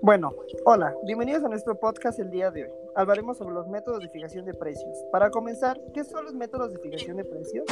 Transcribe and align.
Bueno, 0.00 0.32
hola, 0.64 0.94
bienvenidos 1.04 1.42
a 1.42 1.48
nuestro 1.48 1.74
podcast 1.74 2.20
el 2.20 2.30
día 2.30 2.52
de 2.52 2.64
hoy. 2.64 2.70
Hablaremos 2.94 3.36
sobre 3.36 3.54
los 3.54 3.66
métodos 3.66 4.00
de 4.00 4.08
fijación 4.08 4.44
de 4.44 4.54
precios. 4.54 5.04
Para 5.10 5.30
comenzar, 5.30 5.80
¿qué 5.92 6.04
son 6.04 6.24
los 6.24 6.34
métodos 6.34 6.72
de 6.72 6.78
fijación 6.78 7.16
de 7.16 7.24
precios? 7.24 7.64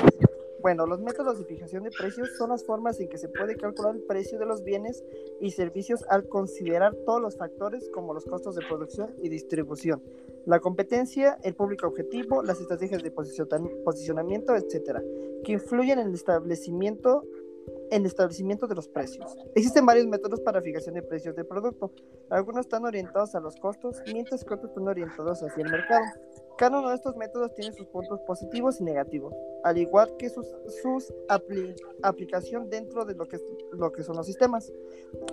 Bueno, 0.60 0.86
los 0.86 1.00
métodos 1.00 1.38
de 1.38 1.44
fijación 1.44 1.84
de 1.84 1.90
precios 1.92 2.36
son 2.36 2.50
las 2.50 2.64
formas 2.64 2.98
en 2.98 3.08
que 3.08 3.18
se 3.18 3.28
puede 3.28 3.54
calcular 3.54 3.94
el 3.94 4.02
precio 4.02 4.38
de 4.40 4.46
los 4.46 4.64
bienes 4.64 5.04
y 5.40 5.52
servicios 5.52 6.04
al 6.08 6.28
considerar 6.28 6.96
todos 7.06 7.22
los 7.22 7.36
factores 7.36 7.88
como 7.90 8.12
los 8.12 8.24
costos 8.24 8.56
de 8.56 8.66
producción 8.66 9.14
y 9.22 9.28
distribución, 9.28 10.02
la 10.46 10.58
competencia, 10.58 11.38
el 11.44 11.54
público 11.54 11.86
objetivo, 11.86 12.42
las 12.42 12.60
estrategias 12.60 13.02
de 13.04 13.12
posicionamiento, 13.12 14.56
etcétera, 14.56 15.00
que 15.44 15.52
influyen 15.52 16.00
en 16.00 16.08
el 16.08 16.14
establecimiento 16.14 17.22
en 17.22 17.35
el 17.90 18.06
establecimiento 18.06 18.66
de 18.66 18.74
los 18.74 18.88
precios. 18.88 19.36
Existen 19.54 19.86
varios 19.86 20.06
métodos 20.06 20.40
para 20.40 20.60
fijación 20.62 20.94
de 20.94 21.02
precios 21.02 21.34
de 21.36 21.44
producto. 21.44 21.92
Algunos 22.30 22.66
están 22.66 22.84
orientados 22.84 23.34
a 23.34 23.40
los 23.40 23.56
costos, 23.56 24.02
mientras 24.12 24.44
que 24.44 24.54
otros 24.54 24.70
están 24.70 24.88
orientados 24.88 25.42
hacia 25.42 25.62
el 25.62 25.70
mercado. 25.70 26.04
Cada 26.58 26.78
uno 26.78 26.88
de 26.88 26.96
estos 26.96 27.16
métodos 27.16 27.54
tiene 27.54 27.74
sus 27.74 27.86
puntos 27.86 28.18
positivos 28.20 28.80
y 28.80 28.84
negativos, 28.84 29.34
al 29.62 29.76
igual 29.76 30.16
que 30.16 30.30
sus, 30.30 30.46
sus 30.82 31.12
aplicación 32.02 32.70
dentro 32.70 33.04
de 33.04 33.14
lo 33.14 33.26
que, 33.26 33.38
lo 33.72 33.92
que 33.92 34.02
son 34.02 34.16
los 34.16 34.24
sistemas. 34.24 34.72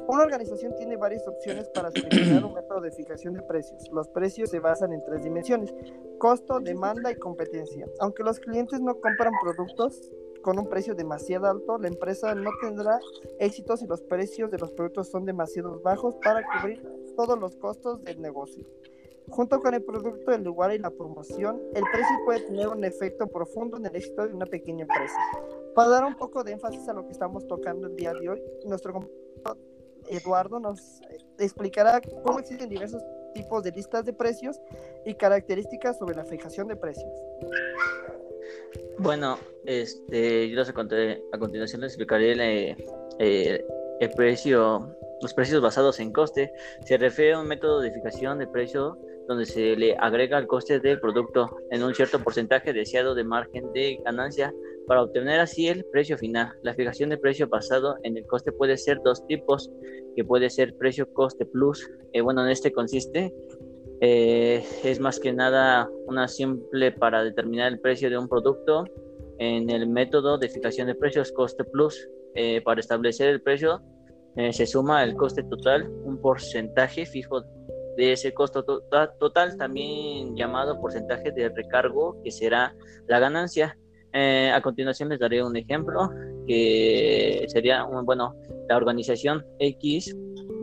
Una 0.08 0.24
organización 0.24 0.76
tiene 0.76 0.98
varias 0.98 1.26
opciones 1.26 1.70
para 1.70 1.92
seleccionar 1.92 2.44
un 2.44 2.54
método 2.54 2.82
de 2.82 2.92
fijación 2.92 3.36
de 3.36 3.42
precios. 3.44 3.90
Los 3.94 4.10
precios 4.10 4.50
se 4.50 4.60
basan 4.60 4.92
en 4.92 5.02
tres 5.06 5.24
dimensiones, 5.24 5.74
costo, 6.18 6.60
demanda 6.60 7.10
y 7.10 7.16
competencia. 7.16 7.88
Aunque 8.00 8.24
los 8.24 8.40
clientes 8.40 8.82
no 8.82 9.00
compran 9.00 9.32
productos, 9.42 10.12
con 10.44 10.60
un 10.60 10.70
precio 10.70 10.94
demasiado 10.94 11.48
alto, 11.48 11.80
la 11.80 11.88
empresa 11.88 12.36
no 12.36 12.52
tendrá 12.62 13.00
éxito 13.40 13.76
si 13.76 13.88
los 13.88 14.02
precios 14.02 14.52
de 14.52 14.60
los 14.60 14.72
productos 14.72 15.10
son 15.10 15.26
demasiado 15.26 15.80
bajos 15.82 16.16
para 16.24 16.44
cubrir 16.46 16.84
todos 17.16 17.40
los 17.40 17.56
costos 17.56 18.04
del 18.04 18.22
negocio. 18.22 18.64
Junto 19.30 19.60
con 19.62 19.74
el 19.74 19.82
producto, 19.82 20.32
el 20.32 20.44
lugar 20.44 20.74
y 20.74 20.80
la 20.80 20.92
promoción, 20.92 21.60
el 21.74 21.84
precio 21.84 22.16
puede 22.26 22.42
tener 22.42 22.68
un 22.68 22.84
efecto 22.84 23.26
profundo 23.26 23.78
en 23.78 23.86
el 23.86 23.96
éxito 23.96 24.28
de 24.28 24.34
una 24.34 24.46
pequeña 24.46 24.84
empresa. 24.84 25.18
Para 25.74 25.90
dar 25.90 26.06
un 26.06 26.16
poco 26.16 26.44
de 26.44 26.52
énfasis 26.52 26.88
a 26.90 26.94
lo 26.94 27.06
que 27.06 27.14
estamos 27.14 27.48
tocando 27.48 27.88
el 27.88 27.96
día 27.96 28.14
de 28.14 28.30
hoy, 28.30 28.44
nuestro 28.66 28.94
compañero 28.94 29.24
Eduardo 30.10 30.60
nos 30.60 31.02
explicará 31.40 32.02
cómo 32.24 32.40
existen 32.40 32.70
diversos 32.70 33.02
tipos 33.34 33.64
de 33.64 33.72
listas 33.72 34.06
de 34.06 34.14
precios 34.14 34.60
y 35.06 35.14
características 35.16 35.98
sobre 35.98 36.16
la 36.16 36.26
fijación 36.26 36.68
de 36.68 36.76
precios. 36.76 37.12
Bueno, 39.00 39.38
este, 39.66 40.50
yo 40.50 40.62
a, 40.62 41.38
continuación 41.40 41.82
les 41.82 41.92
explicaré 41.92 42.76
eh, 43.20 43.66
el 44.00 44.10
precio, 44.12 44.96
los 45.22 45.34
precios 45.34 45.62
basados 45.62 46.00
en 46.00 46.12
coste. 46.12 46.52
Se 46.86 46.98
refiere 46.98 47.34
a 47.34 47.40
un 47.40 47.48
método 47.48 47.82
de 47.82 47.92
fijación 47.92 48.40
de 48.40 48.48
precio 48.48 48.98
donde 49.28 49.46
se 49.46 49.76
le 49.76 49.96
agrega 49.98 50.38
el 50.38 50.48
coste 50.48 50.80
del 50.80 51.00
producto 51.00 51.58
en 51.72 51.84
un 51.84 51.96
cierto 51.96 52.20
porcentaje 52.20 52.74
deseado 52.74 53.16
de 53.16 53.24
margen 53.24 53.72
de 53.74 54.00
ganancia 54.04 54.54
para 54.86 55.02
obtener 55.02 55.40
así 55.40 55.68
el 55.70 55.86
precio 55.86 56.18
final. 56.18 56.54
La 56.62 56.74
fijación 56.74 57.10
de 57.10 57.18
precio 57.18 57.48
basado 57.48 57.96
en 58.04 58.18
el 58.18 58.26
coste 58.26 58.52
puede 58.52 58.78
ser 58.78 59.00
dos 59.04 59.26
tipos, 59.28 59.72
que 60.16 60.26
puede 60.26 60.50
ser 60.50 60.76
precio 60.76 61.12
coste 61.14 61.46
plus. 61.46 61.90
Eh, 62.12 62.22
bueno, 62.22 62.44
en 62.44 62.50
este 62.50 62.72
consiste 62.72 63.34
eh, 64.06 64.64
es 64.84 65.00
más 65.00 65.18
que 65.20 65.32
nada 65.32 65.90
una 66.08 66.28
simple 66.28 66.92
para 66.92 67.24
determinar 67.24 67.72
el 67.72 67.80
precio 67.80 68.10
de 68.10 68.18
un 68.18 68.28
producto 68.28 68.84
en 69.40 69.70
el 69.70 69.88
método 69.88 70.38
de 70.38 70.50
fijación 70.50 70.88
de 70.88 70.96
precios 70.96 71.32
coste 71.32 71.64
plus. 71.64 72.10
Eh, 72.36 72.62
para 72.62 72.80
establecer 72.80 73.30
el 73.30 73.42
precio 73.42 73.82
se 74.52 74.66
suma 74.66 75.04
el 75.04 75.16
coste 75.16 75.44
total, 75.44 75.88
un 76.06 76.20
porcentaje 76.20 77.06
fijo 77.06 77.44
de 77.98 78.14
ese 78.14 78.34
costo 78.34 78.64
total, 78.64 79.58
también 79.58 80.36
llamado 80.36 80.80
porcentaje 80.80 81.32
de 81.32 81.50
recargo, 81.50 82.22
que 82.24 82.32
será 82.32 82.76
la 83.08 83.20
ganancia. 83.20 83.78
Eh, 84.14 84.52
a 84.54 84.62
continuación 84.62 85.10
les 85.10 85.20
daré 85.20 85.44
un 85.44 85.56
ejemplo 85.56 86.10
que 86.48 87.46
sería, 87.48 87.84
un, 87.86 88.06
bueno, 88.06 88.36
la 88.70 88.78
organización 88.78 89.46
X, 89.60 90.16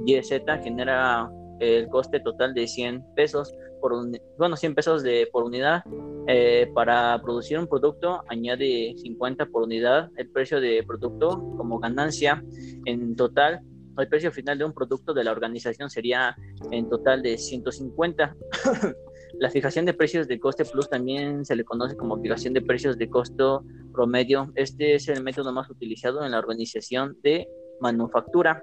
Y, 0.07 0.23
Z 0.23 0.59
genera 0.59 1.31
el 1.61 1.89
coste 1.89 2.21
total 2.21 2.55
de 2.55 2.67
100 2.67 3.15
pesos 3.15 3.55
por 3.81 3.95
bueno 4.37 4.57
100 4.57 4.75
pesos 4.75 5.03
de 5.03 5.29
por 5.33 5.45
unidad 5.45 5.83
eh, 6.27 6.71
para 6.75 7.21
producir 7.23 7.59
un 7.59 7.67
producto 7.67 8.23
añade 8.29 8.95
50 8.97 9.47
por 9.47 9.63
unidad 9.63 10.11
el 10.17 10.29
precio 10.31 10.61
de 10.61 10.83
producto 10.87 11.31
como 11.57 11.79
ganancia 11.79 12.43
en 12.85 13.17
total 13.17 13.63
el 14.01 14.09
precio 14.09 14.33
final 14.33 14.59
de 14.59 14.65
un 14.65 14.73
producto 14.73 15.13
de 15.13 15.25
la 15.25 15.33
organización 15.33 15.91
sería 15.91 16.37
en 16.71 16.89
total 16.89 17.23
de 17.23 17.37
150. 17.39 18.37
la 19.39 19.51
fijación 19.51 19.85
de 19.85 19.95
precios 19.95 20.29
de 20.29 20.41
coste 20.41 20.65
plus 20.65 20.89
también 20.89 21.45
se 21.45 21.57
le 21.57 21.65
conoce 21.65 21.97
como 21.97 22.21
fijación 22.21 22.55
de 22.55 22.63
precios 22.63 22.99
de 22.99 23.09
costo 23.09 23.65
promedio. 23.93 24.53
Este 24.55 24.95
es 24.95 25.09
el 25.09 25.23
método 25.23 25.53
más 25.53 25.71
utilizado 25.71 26.25
en 26.25 26.33
la 26.33 26.39
organización 26.39 27.17
de 27.23 27.49
manufactura. 27.81 28.63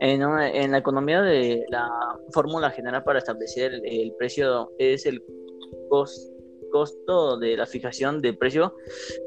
En, 0.00 0.20
la 0.72 0.78
economía 0.78 1.22
de 1.22 1.64
la 1.68 1.90
fórmula 2.32 2.70
general 2.70 3.02
para 3.04 3.18
establecer 3.18 3.72
el, 3.84 4.14
precio 4.18 4.70
es 4.78 5.06
el 5.06 5.22
costo 6.70 7.38
de 7.38 7.56
la 7.56 7.66
fijación 7.66 8.22
de 8.22 8.32
precio 8.32 8.74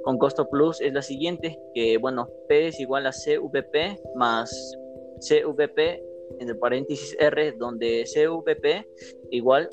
con 0.04 0.18
costo 0.18 0.50
plus 0.50 0.80
es 0.80 0.94
la 0.94 1.02
siguiente, 1.02 1.59
que 1.74 1.98
bueno, 1.98 2.30
P 2.48 2.68
es 2.68 2.80
igual 2.80 3.06
a 3.08 3.12
CVP 3.12 4.00
más 4.16 4.78
CVP 5.20 6.04
entre 6.40 6.56
paréntesis 6.56 7.16
R, 7.20 7.54
donde 7.54 8.06
CVP 8.06 8.88
igual 9.31 9.70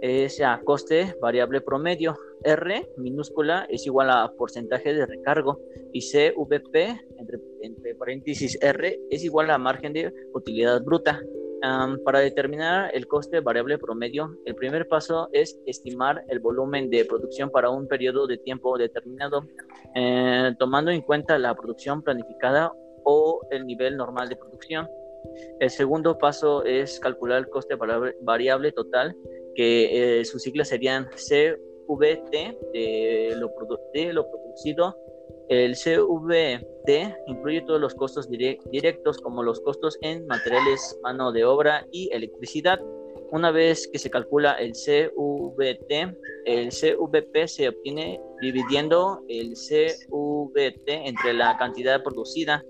es 0.00 0.40
a 0.40 0.60
coste 0.64 1.14
variable 1.20 1.60
promedio. 1.60 2.16
R 2.44 2.88
minúscula 2.98 3.66
es 3.68 3.86
igual 3.86 4.10
a 4.10 4.30
porcentaje 4.36 4.94
de 4.94 5.06
recargo 5.06 5.60
y 5.92 6.00
CVP 6.00 7.00
entre, 7.18 7.38
entre 7.62 7.94
paréntesis 7.94 8.58
R 8.60 9.00
es 9.10 9.24
igual 9.24 9.50
a 9.50 9.58
margen 9.58 9.92
de 9.92 10.12
utilidad 10.32 10.82
bruta. 10.82 11.20
para 12.04 12.20
determinar 12.20 12.90
el 12.92 13.06
coste 13.06 13.40
variable 13.40 13.78
promedio, 13.78 14.36
el 14.44 14.54
primer 14.54 14.86
paso 14.86 15.30
es 15.32 15.58
estimar 15.64 16.22
el 16.28 16.38
volumen 16.38 16.90
de 16.90 17.06
producción 17.06 17.48
para 17.48 17.70
un 17.70 17.88
periodo 17.88 18.26
de 18.26 18.36
tiempo 18.36 18.76
determinado, 18.76 19.46
eh, 19.94 20.52
tomando 20.58 20.90
en 20.90 21.00
cuenta 21.00 21.38
la 21.38 21.54
producción 21.54 22.02
planificada 22.02 22.70
o 23.04 23.40
el 23.50 23.64
nivel 23.64 23.96
normal 23.96 24.28
de 24.28 24.36
producción. 24.36 24.86
El 25.58 25.70
segundo 25.70 26.18
paso 26.18 26.64
es 26.64 27.00
calcular 27.00 27.38
el 27.38 27.48
coste 27.48 27.76
variable 28.20 28.72
total, 28.72 29.16
que 29.54 30.20
eh, 30.20 30.24
sus 30.26 30.42
siglas 30.42 30.68
serían 30.68 31.08
CVT 31.86 32.72
de 32.72 33.34
lo, 33.36 33.54
producido. 33.54 34.96
El 35.48 35.74
CVT 35.74 37.16
incluye 37.26 37.62
todos 37.62 37.80
los 37.80 37.94
costos 37.94 38.28
directos 38.28 39.18
como 39.18 39.42
los 39.42 39.60
costos 39.60 39.98
en 40.02 40.26
materiales, 40.26 40.98
mano 41.02 41.32
de 41.32 41.44
obra 41.44 41.86
y 41.92 42.10
electricidad. 42.12 42.80
Una 43.30 43.50
vez 43.50 43.88
que 43.88 43.98
se 43.98 44.10
calcula 44.10 44.52
el 44.54 44.72
CVT, 44.72 46.16
el 46.46 46.68
CVP 46.68 47.48
se 47.48 47.68
obtiene 47.68 48.20
dividiendo 48.40 49.24
el 49.28 49.54
CVT 49.54 50.88
entre 50.88 51.34
la 51.34 51.56
cantidad 51.56 52.02
producida 52.02 52.64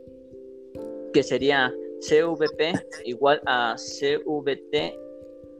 que 1.13 1.23
sería 1.23 1.73
CVP 2.01 2.73
igual 3.05 3.41
a 3.47 3.77
CVT 3.77 4.99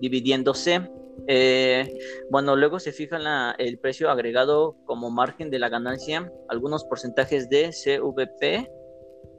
dividiendo 0.01 0.53
C. 0.53 0.81
Eh, 1.27 1.99
bueno, 2.31 2.57
luego 2.57 2.79
se 2.79 2.93
fija 2.93 3.19
el 3.59 3.79
precio 3.79 4.11
agregado 4.11 4.77
como 4.85 5.11
margen 5.11 5.51
de 5.51 5.59
la 5.59 5.69
ganancia, 5.69 6.31
algunos 6.49 6.85
porcentajes 6.85 7.49
de 7.49 7.71
CVP, 7.71 8.71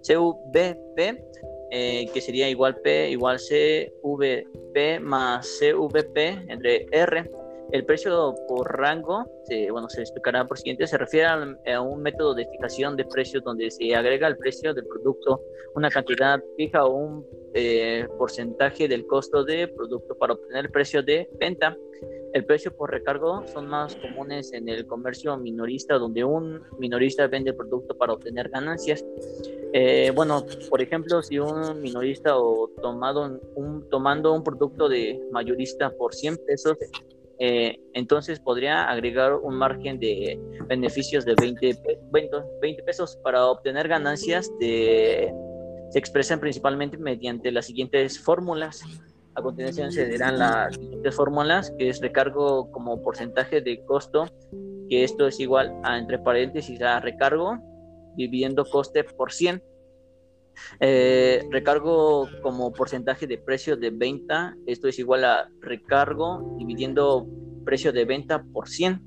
CVP, 0.01 1.25
eh, 1.72 2.10
que 2.13 2.22
sería 2.22 2.50
igual 2.50 2.77
P 2.81 3.10
igual 3.10 3.38
CVP 3.39 5.00
más 5.00 5.60
CVP 5.60 6.45
entre 6.48 6.86
R. 6.92 7.30
El 7.72 7.86
precio 7.86 8.36
por 8.48 8.78
rango, 8.78 9.26
bueno, 9.72 9.90
se 9.90 10.02
explicará 10.02 10.46
por 10.46 10.58
siguiente, 10.58 10.88
se 10.88 10.98
refiere 10.98 11.28
a, 11.28 11.82
un 11.82 12.02
método 12.02 12.34
de 12.34 12.48
fijación 12.48 12.96
de 12.96 13.06
precios 13.06 13.44
donde 13.44 13.72
se 13.72 13.96
agrega 13.96 14.28
al 14.28 14.38
precio 14.38 14.74
del 14.74 14.86
producto 14.86 15.42
una 15.76 15.90
cantidad 15.90 16.42
fija 16.56 16.86
o 16.86 16.96
un 16.96 17.26
eh, 17.54 18.08
porcentaje 18.18 18.88
del 18.88 19.06
costo 19.06 19.44
de 19.44 19.68
producto 19.68 20.16
para 20.16 20.34
obtener 20.34 20.66
el 20.66 20.72
precio 20.72 21.04
de 21.04 21.30
venta. 21.40 21.78
El 22.34 22.44
precio 22.44 22.76
por 22.76 22.92
recargo 22.92 23.48
son 23.48 23.68
más 23.68 23.96
comunes 23.96 24.52
en 24.52 24.68
el 24.68 24.86
comercio 24.86 25.38
minorista, 25.38 25.96
donde 25.96 26.26
un 26.26 26.62
minorista 26.78 27.28
vende 27.28 27.52
el 27.52 27.56
producto 27.56 27.96
para 27.98 28.12
obtener 28.12 28.50
ganancias. 28.50 29.06
Eh, 29.72 30.12
bueno, 30.14 30.46
por 30.70 30.82
ejemplo, 30.82 31.24
si 31.24 31.40
un 31.40 31.82
minorista 31.82 32.38
o 32.38 32.70
tomado 32.82 33.40
un, 33.56 33.90
tomando 33.90 34.34
un 34.34 34.44
producto 34.44 34.90
de 34.90 35.22
mayorista 35.32 35.92
por 35.92 36.14
100 36.14 36.38
pesos, 36.46 36.78
eh, 37.40 37.78
entonces 37.94 38.40
podría 38.40 38.86
agregar 38.90 39.34
un 39.36 39.56
margen 39.56 40.00
de 40.00 40.40
beneficios 40.68 41.26
de 41.26 41.36
20, 41.36 41.80
20, 42.12 42.84
pesos 42.84 43.18
para 43.24 43.46
obtener 43.46 43.88
ganancias 43.88 44.50
de, 44.60 45.34
se 45.90 46.00
expresan 46.00 46.40
principalmente 46.40 46.98
mediante 46.98 47.52
las 47.52 47.66
siguientes 47.66 48.20
fórmulas. 48.20 48.84
A 49.36 49.42
continuación 49.42 49.92
se 49.92 50.06
dirán 50.06 50.40
las 50.40 50.76
siguientes 50.76 51.14
fórmulas, 51.14 51.74
que 51.78 51.90
es 51.90 52.00
recargo 52.00 52.72
como 52.72 53.02
porcentaje 53.02 53.60
de 53.62 53.84
costo, 53.84 54.30
que 54.90 55.04
esto 55.04 55.28
es 55.28 55.40
igual 55.42 55.74
a, 55.84 55.98
entre 55.98 56.20
paréntesis, 56.20 56.81
a 56.81 57.02
recargo 57.02 57.58
dividiendo 58.16 58.64
coste 58.66 59.04
por 59.04 59.34
100. 59.34 59.62
Eh, 60.80 61.48
recargo 61.52 62.28
como 62.42 62.72
porcentaje 62.74 63.28
de 63.28 63.38
precio 63.38 63.78
de 63.78 63.90
venta, 63.90 64.56
esto 64.66 64.88
es 64.88 65.00
igual 65.00 65.25
a 65.25 65.50
recargo 65.62 66.56
dividiendo 66.57 67.28
precio 67.66 67.92
de 67.92 68.06
venta 68.06 68.44
por 68.44 68.68
100. 68.68 69.02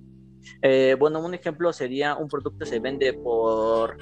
Eh, 0.63 0.97
bueno, 0.99 1.25
un 1.25 1.35
ejemplo 1.35 1.73
sería 1.73 2.17
un 2.17 2.29
producto 2.29 2.65
se 2.65 2.81
vende 2.81 3.13
por 3.13 3.97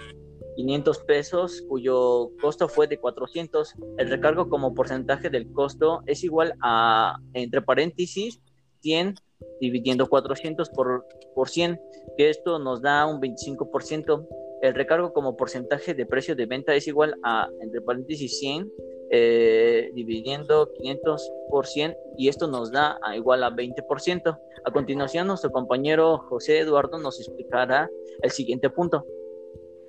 500 0.56 0.98
pesos 1.00 1.62
cuyo 1.68 2.30
costo 2.40 2.68
fue 2.68 2.86
de 2.86 2.98
400. 2.98 3.74
El 3.98 4.08
recargo 4.08 4.48
como 4.48 4.74
porcentaje 4.74 5.30
del 5.30 5.52
costo 5.52 6.02
es 6.06 6.24
igual 6.24 6.54
a, 6.62 7.18
entre 7.34 7.62
paréntesis, 7.62 8.40
100 8.80 9.16
dividiendo 9.60 10.08
400 10.08 10.70
por, 10.70 11.06
por 11.34 11.48
100, 11.48 11.78
que 12.16 12.30
esto 12.30 12.58
nos 12.58 12.82
da 12.82 13.06
un 13.06 13.20
25%. 13.20 14.26
El 14.66 14.74
recargo 14.74 15.12
como 15.12 15.36
porcentaje 15.36 15.94
de 15.94 16.06
precio 16.06 16.34
de 16.34 16.44
venta 16.46 16.74
es 16.74 16.88
igual 16.88 17.14
a, 17.22 17.48
entre 17.60 17.80
paréntesis, 17.80 18.40
100 18.40 18.72
eh, 19.12 19.92
dividiendo 19.94 20.72
500 20.72 21.32
por 21.48 21.68
100 21.68 21.94
y 22.18 22.26
esto 22.26 22.48
nos 22.48 22.72
da 22.72 22.98
a 23.00 23.16
igual 23.16 23.44
a 23.44 23.50
20%. 23.52 24.38
A 24.64 24.70
continuación, 24.72 25.28
nuestro 25.28 25.52
compañero 25.52 26.18
José 26.18 26.58
Eduardo 26.58 26.98
nos 26.98 27.20
explicará 27.20 27.88
el 28.22 28.30
siguiente 28.32 28.68
punto. 28.68 29.06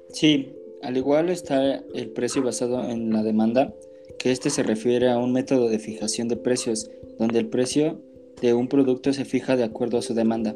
Sí, 0.10 0.54
al 0.84 0.96
igual 0.96 1.30
está 1.30 1.84
el 1.96 2.12
precio 2.12 2.44
basado 2.44 2.84
en 2.84 3.12
la 3.12 3.24
demanda, 3.24 3.74
que 4.20 4.30
este 4.30 4.52
se 4.52 4.62
refiere 4.62 5.10
a 5.10 5.18
un 5.18 5.34
método 5.34 5.70
de 5.70 5.80
fijación 5.80 6.28
de 6.28 6.38
precios, 6.38 6.88
donde 7.18 7.40
el 7.40 7.50
precio 7.50 8.00
de 8.44 8.54
un 8.54 8.68
producto 8.68 9.12
se 9.12 9.26
fija 9.26 9.56
de 9.56 9.64
acuerdo 9.64 9.98
a 9.98 10.04
su 10.04 10.14
demanda. 10.14 10.56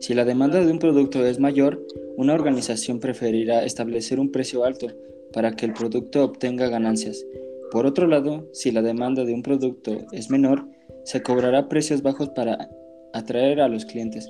Si 0.00 0.14
la 0.14 0.24
demanda 0.24 0.64
de 0.64 0.70
un 0.70 0.78
producto 0.78 1.24
es 1.24 1.40
mayor, 1.40 1.84
una 2.16 2.34
organización 2.34 3.00
preferirá 3.00 3.64
establecer 3.64 4.20
un 4.20 4.30
precio 4.30 4.64
alto 4.64 4.88
para 5.32 5.52
que 5.52 5.66
el 5.66 5.72
producto 5.72 6.24
obtenga 6.24 6.68
ganancias. 6.68 7.24
Por 7.70 7.86
otro 7.86 8.06
lado, 8.06 8.48
si 8.52 8.70
la 8.70 8.82
demanda 8.82 9.24
de 9.24 9.34
un 9.34 9.42
producto 9.42 10.06
es 10.12 10.30
menor, 10.30 10.66
se 11.04 11.22
cobrará 11.22 11.68
precios 11.68 12.02
bajos 12.02 12.30
para 12.30 12.68
atraer 13.12 13.60
a 13.60 13.68
los 13.68 13.84
clientes. 13.84 14.28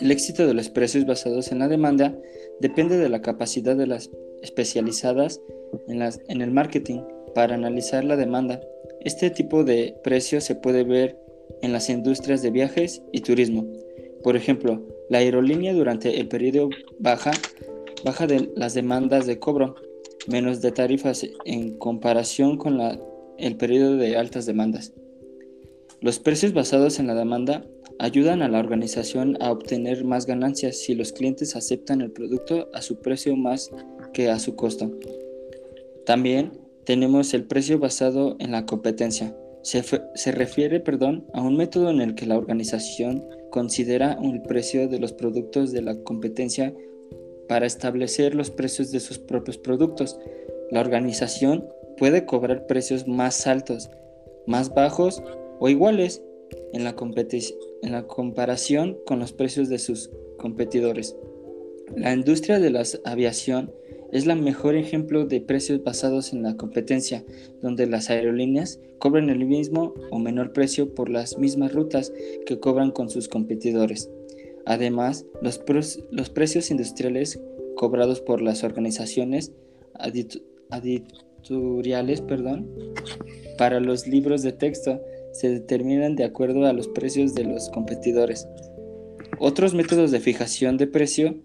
El 0.00 0.10
éxito 0.10 0.46
de 0.46 0.54
los 0.54 0.68
precios 0.68 1.06
basados 1.06 1.50
en 1.50 1.58
la 1.58 1.68
demanda 1.68 2.16
depende 2.60 2.96
de 2.96 3.08
la 3.08 3.22
capacidad 3.22 3.76
de 3.76 3.86
las 3.86 4.10
especializadas 4.42 5.40
en, 5.88 6.40
el 6.40 6.50
marketing 6.50 7.00
para 7.34 7.54
analizar 7.54 8.04
la 8.04 8.16
demanda. 8.16 8.60
Este 9.00 9.30
tipo 9.30 9.64
de 9.64 9.96
precio 10.04 10.40
se 10.40 10.54
puede 10.54 10.84
ver 10.84 11.18
en 11.62 11.72
las 11.72 11.88
industrias 11.88 12.42
de 12.42 12.50
viajes 12.50 13.02
y 13.12 13.20
turismo. 13.20 13.66
Por 14.22 14.36
ejemplo, 14.36 14.86
la 15.08 15.18
aerolínea 15.18 15.72
durante 15.72 16.20
el 16.20 16.28
periodo 16.28 16.70
baja, 16.98 17.30
baja 18.04 18.26
de 18.26 18.50
las 18.56 18.74
demandas 18.74 19.26
de 19.26 19.38
cobro, 19.38 19.76
menos 20.26 20.60
de 20.60 20.72
tarifas 20.72 21.26
en 21.44 21.78
comparación 21.78 22.56
con 22.56 22.78
la, 22.78 23.00
el 23.38 23.56
periodo 23.56 23.96
de 23.96 24.16
altas 24.16 24.46
demandas. 24.46 24.92
Los 26.00 26.18
precios 26.18 26.52
basados 26.52 26.98
en 26.98 27.06
la 27.06 27.14
demanda 27.14 27.64
ayudan 27.98 28.42
a 28.42 28.48
la 28.48 28.60
organización 28.60 29.36
a 29.40 29.50
obtener 29.50 30.04
más 30.04 30.26
ganancias 30.26 30.76
si 30.76 30.94
los 30.94 31.12
clientes 31.12 31.56
aceptan 31.56 32.00
el 32.00 32.12
producto 32.12 32.68
a 32.72 32.82
su 32.82 33.00
precio 33.00 33.36
más 33.36 33.70
que 34.12 34.30
a 34.30 34.38
su 34.38 34.54
costo. 34.54 34.92
También 36.06 36.52
tenemos 36.84 37.34
el 37.34 37.44
precio 37.44 37.78
basado 37.78 38.36
en 38.38 38.52
la 38.52 38.64
competencia. 38.64 39.36
Se, 39.62 39.82
se, 40.14 40.32
refiere 40.32 40.80
perdón, 40.80 41.26
a 41.34 41.42
un 41.42 41.56
método 41.56 41.90
en 41.90 42.00
el 42.00 42.14
que 42.14 42.26
la 42.26 42.38
organización 42.38 43.24
considera 43.50 44.18
el 44.22 44.42
precio 44.42 44.88
de 44.88 44.98
los 44.98 45.12
productos 45.12 45.72
de 45.72 45.82
la 45.82 45.96
competencia 46.02 46.74
para 47.48 47.66
establecer 47.66 48.34
los 48.34 48.50
precios 48.50 48.90
de 48.90 49.00
sus 49.00 49.18
propios 49.18 49.58
productos. 49.58 50.18
La 50.70 50.80
organización 50.80 51.66
puede 51.96 52.26
cobrar 52.26 52.66
precios 52.66 53.08
más 53.08 53.46
altos, 53.46 53.90
más 54.46 54.72
bajos 54.74 55.22
o 55.58 55.68
iguales 55.68 56.22
en 56.72 56.84
la, 56.84 56.94
en 57.82 57.92
la 57.92 58.06
comparación 58.06 58.98
con 59.06 59.18
los 59.18 59.32
precios 59.32 59.68
de 59.68 59.78
sus 59.78 60.10
competidores. 60.38 61.16
La 61.96 62.12
industria 62.12 62.58
de 62.58 62.70
la 62.70 62.82
aviación 63.04 63.72
es 64.12 64.26
el 64.26 64.40
mejor 64.40 64.74
ejemplo 64.74 65.26
de 65.26 65.40
precios 65.40 65.82
basados 65.82 66.32
en 66.32 66.42
la 66.42 66.56
competencia, 66.56 67.24
donde 67.60 67.86
las 67.86 68.10
aerolíneas 68.10 68.80
cobran 68.98 69.30
el 69.30 69.44
mismo 69.44 69.94
o 70.10 70.18
menor 70.18 70.52
precio 70.52 70.94
por 70.94 71.10
las 71.10 71.38
mismas 71.38 71.72
rutas 71.72 72.12
que 72.46 72.58
cobran 72.58 72.90
con 72.90 73.10
sus 73.10 73.28
competidores. 73.28 74.10
Además, 74.66 75.26
los, 75.42 75.62
los 76.10 76.30
precios 76.30 76.70
industriales 76.70 77.40
cobrados 77.76 78.20
por 78.20 78.42
las 78.42 78.64
organizaciones 78.64 79.52
editoriales 80.00 82.20
perdón, 82.20 82.68
para 83.56 83.80
los 83.80 84.06
libros 84.06 84.42
de 84.42 84.52
texto 84.52 85.00
se 85.32 85.50
determinan 85.50 86.16
de 86.16 86.24
acuerdo 86.24 86.66
a 86.66 86.72
los 86.72 86.88
precios 86.88 87.34
de 87.34 87.44
los 87.44 87.70
competidores. 87.70 88.48
Otros 89.38 89.74
métodos 89.74 90.10
de 90.10 90.20
fijación 90.20 90.78
de 90.78 90.86
precio 90.86 91.36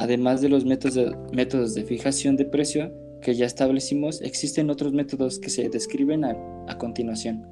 Además 0.00 0.40
de 0.40 0.48
los 0.48 0.64
métodos 0.64 1.74
de, 1.74 1.84
fijación 1.84 2.36
de 2.36 2.46
precio 2.46 2.90
que 3.20 3.34
ya 3.34 3.44
establecimos, 3.44 4.22
existen 4.22 4.70
otros 4.70 4.94
métodos 4.94 5.38
que 5.38 5.50
se 5.50 5.68
describen 5.68 6.24
a 6.24 6.78
continuación. 6.78 7.46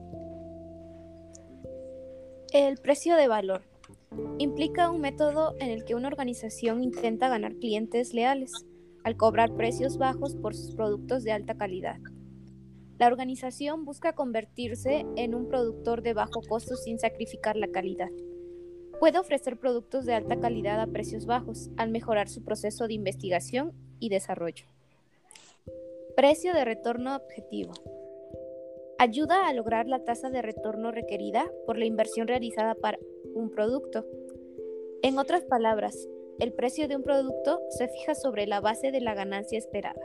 El 2.54 2.78
precio 2.78 3.16
de 3.16 3.28
valor 3.28 3.60
implica 4.38 4.90
un 4.90 5.02
método 5.02 5.56
en 5.60 5.68
el 5.68 5.84
que 5.84 5.94
una 5.94 6.08
organización 6.08 6.82
intenta 6.82 7.28
ganar 7.28 7.54
clientes 7.56 8.14
leales 8.14 8.50
al 9.04 9.18
cobrar 9.18 9.54
precios 9.54 9.98
bajos 9.98 10.34
por 10.34 10.54
sus 10.54 10.74
productos 10.74 11.24
de 11.24 11.32
alta 11.32 11.54
calidad. 11.54 11.98
La 12.98 13.08
organización 13.08 13.84
busca 13.84 14.14
convertirse 14.14 15.04
en 15.16 15.34
un 15.34 15.48
productor 15.48 16.00
de 16.00 16.14
bajo 16.14 16.40
costo 16.48 16.76
sin 16.76 16.98
sacrificar 16.98 17.56
la 17.56 17.68
calidad. 17.68 18.08
Puede 18.98 19.18
ofrecer 19.18 19.56
productos 19.56 20.06
de 20.06 20.14
alta 20.14 20.40
calidad 20.40 20.80
a 20.80 20.86
precios 20.86 21.24
bajos 21.24 21.70
al 21.76 21.90
mejorar 21.90 22.28
su 22.28 22.42
proceso 22.42 22.88
de 22.88 22.94
investigación 22.94 23.72
y 24.00 24.08
desarrollo. 24.08 24.66
Precio 26.16 26.52
de 26.52 26.64
retorno 26.64 27.14
objetivo. 27.14 27.74
Ayuda 28.98 29.46
a 29.46 29.52
lograr 29.52 29.86
la 29.86 30.04
tasa 30.04 30.30
de 30.30 30.42
retorno 30.42 30.90
requerida 30.90 31.48
por 31.64 31.78
la 31.78 31.84
inversión 31.84 32.26
realizada 32.26 32.74
para 32.74 32.98
un 33.34 33.50
producto. 33.50 34.04
En 35.02 35.18
otras 35.18 35.44
palabras, 35.44 36.08
el 36.40 36.52
precio 36.52 36.88
de 36.88 36.96
un 36.96 37.04
producto 37.04 37.60
se 37.70 37.86
fija 37.86 38.16
sobre 38.16 38.48
la 38.48 38.60
base 38.60 38.90
de 38.90 39.00
la 39.00 39.14
ganancia 39.14 39.58
esperada. 39.58 40.02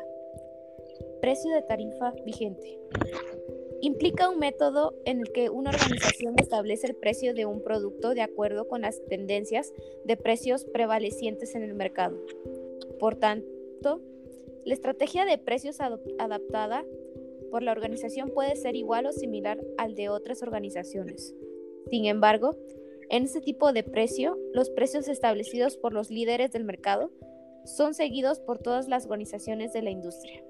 Precio 1.19 1.51
de 1.55 1.63
tarifa 1.63 2.11
vigente 2.25 2.79
implica 3.83 4.29
un 4.29 4.39
método 4.39 4.95
en 5.03 5.19
el 5.19 5.31
que 5.33 5.49
una 5.49 5.71
organización 5.71 6.35
establece 6.39 6.87
el 6.87 6.95
precio 6.95 7.33
de 7.33 7.45
un 7.45 7.61
producto 7.61 8.13
de 8.13 8.21
acuerdo 8.21 8.65
con 8.65 8.79
las 8.81 9.03
tendencias 9.09 9.73
de 10.05 10.15
precios 10.15 10.63
prevalecientes 10.63 11.53
en 11.53 11.63
el 11.63 11.73
mercado. 11.73 12.17
Por 12.97 13.15
tanto, 13.17 13.99
la 14.63 14.73
estrategia 14.73 15.25
de 15.25 15.37
precios 15.37 15.81
adaptada 15.81 16.85
por 17.51 17.61
la 17.61 17.73
organización 17.73 18.29
puede 18.29 18.55
ser 18.55 18.77
igual 18.77 19.05
o 19.05 19.11
similar 19.11 19.59
al 19.77 19.95
de 19.95 20.07
otras 20.07 20.43
organizaciones. 20.43 21.35
Sin 21.89 22.05
embargo, 22.05 22.55
en 23.09 23.23
este 23.23 23.41
tipo 23.41 23.73
de 23.73 23.83
precio, 23.83 24.39
los 24.53 24.69
precios 24.69 25.09
establecidos 25.09 25.75
por 25.75 25.91
los 25.91 26.09
líderes 26.09 26.53
del 26.53 26.63
mercado 26.63 27.11
son 27.65 27.93
seguidos 27.93 28.39
por 28.39 28.59
todas 28.59 28.87
las 28.87 29.07
organizaciones 29.07 29.73
de 29.73 29.81
la 29.81 29.89
industria. 29.89 30.41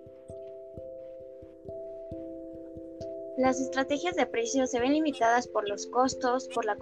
Las 3.38 3.60
estrategias 3.60 4.16
de 4.16 4.28
precios 4.28 4.70
se 4.70 4.80
ven 4.80 4.94
limitadas 4.94 5.48
por 5.48 5.68
los 5.68 5.88
costos, 5.88 6.48
por 6.54 6.66
las 6.66 6.78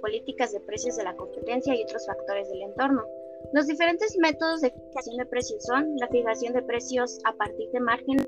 políticas 0.00 0.52
de 0.52 0.60
precios 0.60 0.96
de 0.96 1.02
la 1.02 1.16
competencia 1.16 1.74
y 1.74 1.82
otros 1.82 2.06
factores 2.06 2.48
del 2.48 2.62
entorno. 2.62 3.04
Los 3.52 3.66
diferentes 3.66 4.16
métodos 4.18 4.60
de 4.60 4.70
fijación 4.70 5.16
de 5.16 5.26
precios 5.26 5.64
son 5.64 5.96
la 5.96 6.06
fijación 6.08 6.52
de 6.52 6.62
precios 6.62 7.18
a 7.24 7.32
partir 7.32 7.70
de 7.70 7.80
margen 7.80 8.18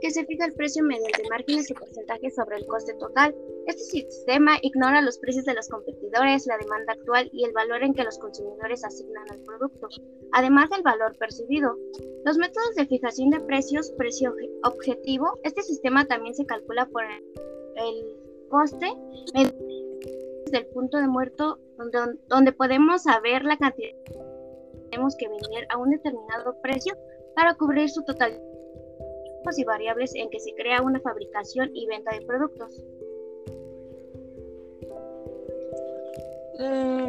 que 0.00 0.10
se 0.10 0.24
fija 0.24 0.46
el 0.46 0.54
precio 0.54 0.82
mediante 0.82 1.22
márgenes 1.30 1.70
y 1.70 1.74
porcentajes 1.74 2.34
sobre 2.34 2.56
el 2.56 2.66
coste 2.66 2.94
total. 2.94 3.34
Este 3.66 3.82
sistema 3.82 4.58
ignora 4.62 5.00
los 5.00 5.18
precios 5.18 5.44
de 5.46 5.54
los 5.54 5.68
competidores, 5.68 6.46
la 6.46 6.58
demanda 6.58 6.92
actual 6.92 7.30
y 7.32 7.44
el 7.44 7.52
valor 7.52 7.82
en 7.82 7.94
que 7.94 8.04
los 8.04 8.18
consumidores 8.18 8.84
asignan 8.84 9.24
al 9.30 9.40
producto, 9.40 9.88
además 10.32 10.68
del 10.70 10.82
valor 10.82 11.16
percibido. 11.18 11.76
Los 12.24 12.36
métodos 12.36 12.74
de 12.74 12.86
fijación 12.86 13.30
de 13.30 13.40
precios, 13.40 13.90
precio 13.92 14.34
objetivo, 14.64 15.38
este 15.44 15.62
sistema 15.62 16.04
también 16.04 16.34
se 16.34 16.44
calcula 16.44 16.86
por 16.86 17.04
el 17.04 18.16
coste 18.50 18.92
del 19.32 20.66
punto 20.66 20.98
de 20.98 21.08
muerto 21.08 21.58
donde, 21.78 21.98
donde 22.28 22.52
podemos 22.52 23.04
saber 23.04 23.44
la 23.44 23.56
cantidad 23.56 23.90
que 24.04 24.12
tenemos 24.90 25.16
que 25.16 25.28
vender 25.28 25.66
a 25.70 25.78
un 25.78 25.90
determinado 25.90 26.60
precio 26.60 26.96
para 27.34 27.54
cubrir 27.54 27.88
su 27.88 28.04
totalidad 28.04 28.54
y 29.56 29.64
variables 29.64 30.14
en 30.14 30.30
que 30.30 30.40
se 30.40 30.54
crea 30.54 30.80
una 30.82 31.00
fabricación 31.00 31.70
y 31.74 31.86
venta 31.86 32.12
de 32.12 32.24
productos. 32.24 32.82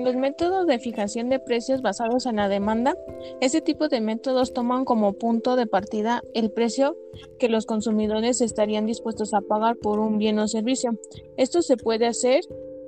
Los 0.05 0.15
métodos 0.15 0.67
de 0.67 0.77
fijación 0.77 1.29
de 1.29 1.39
precios 1.39 1.81
basados 1.81 2.27
en 2.27 2.35
la 2.35 2.47
demanda, 2.47 2.95
este 3.41 3.59
tipo 3.59 3.89
de 3.89 4.01
métodos 4.01 4.53
toman 4.53 4.85
como 4.85 5.13
punto 5.13 5.55
de 5.55 5.65
partida 5.65 6.21
el 6.35 6.51
precio 6.51 6.95
que 7.39 7.49
los 7.49 7.65
consumidores 7.65 8.39
estarían 8.39 8.85
dispuestos 8.85 9.33
a 9.33 9.41
pagar 9.41 9.77
por 9.77 9.97
un 9.97 10.19
bien 10.19 10.37
o 10.37 10.47
servicio. 10.47 10.91
Esto 11.37 11.63
se 11.63 11.75
puede 11.75 12.05
hacer 12.05 12.41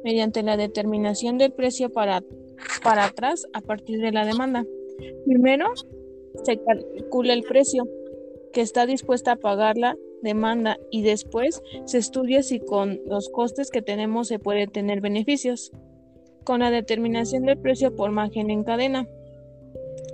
mediante 0.03 0.43
la 0.43 0.57
determinación 0.57 1.39
del 1.39 1.51
precio 1.51 1.89
para, 1.91 2.23
para 2.83 3.05
atrás 3.05 3.47
a 3.51 3.61
partir 3.61 3.99
de 3.99 4.11
la 4.11 4.23
demanda. 4.23 4.63
Primero, 5.25 5.73
se 6.43 6.59
calcula 6.61 7.33
el 7.33 7.41
precio 7.41 7.87
que 8.53 8.61
está 8.61 8.85
dispuesta 8.85 9.31
a 9.31 9.37
pagar 9.37 9.75
la 9.75 9.97
demanda 10.21 10.77
y 10.91 11.01
después 11.01 11.63
se 11.85 11.97
estudia 11.97 12.43
si 12.43 12.59
con 12.59 13.01
los 13.07 13.29
costes 13.29 13.71
que 13.71 13.81
tenemos 13.81 14.27
se 14.27 14.37
puede 14.37 14.67
tener 14.67 15.01
beneficios. 15.01 15.71
Con 16.47 16.61
la 16.61 16.71
determinación 16.71 17.43
del 17.43 17.57
precio 17.57 17.93
por 17.93 18.11
margen 18.11 18.49
en 18.49 18.63
cadena, 18.63 19.05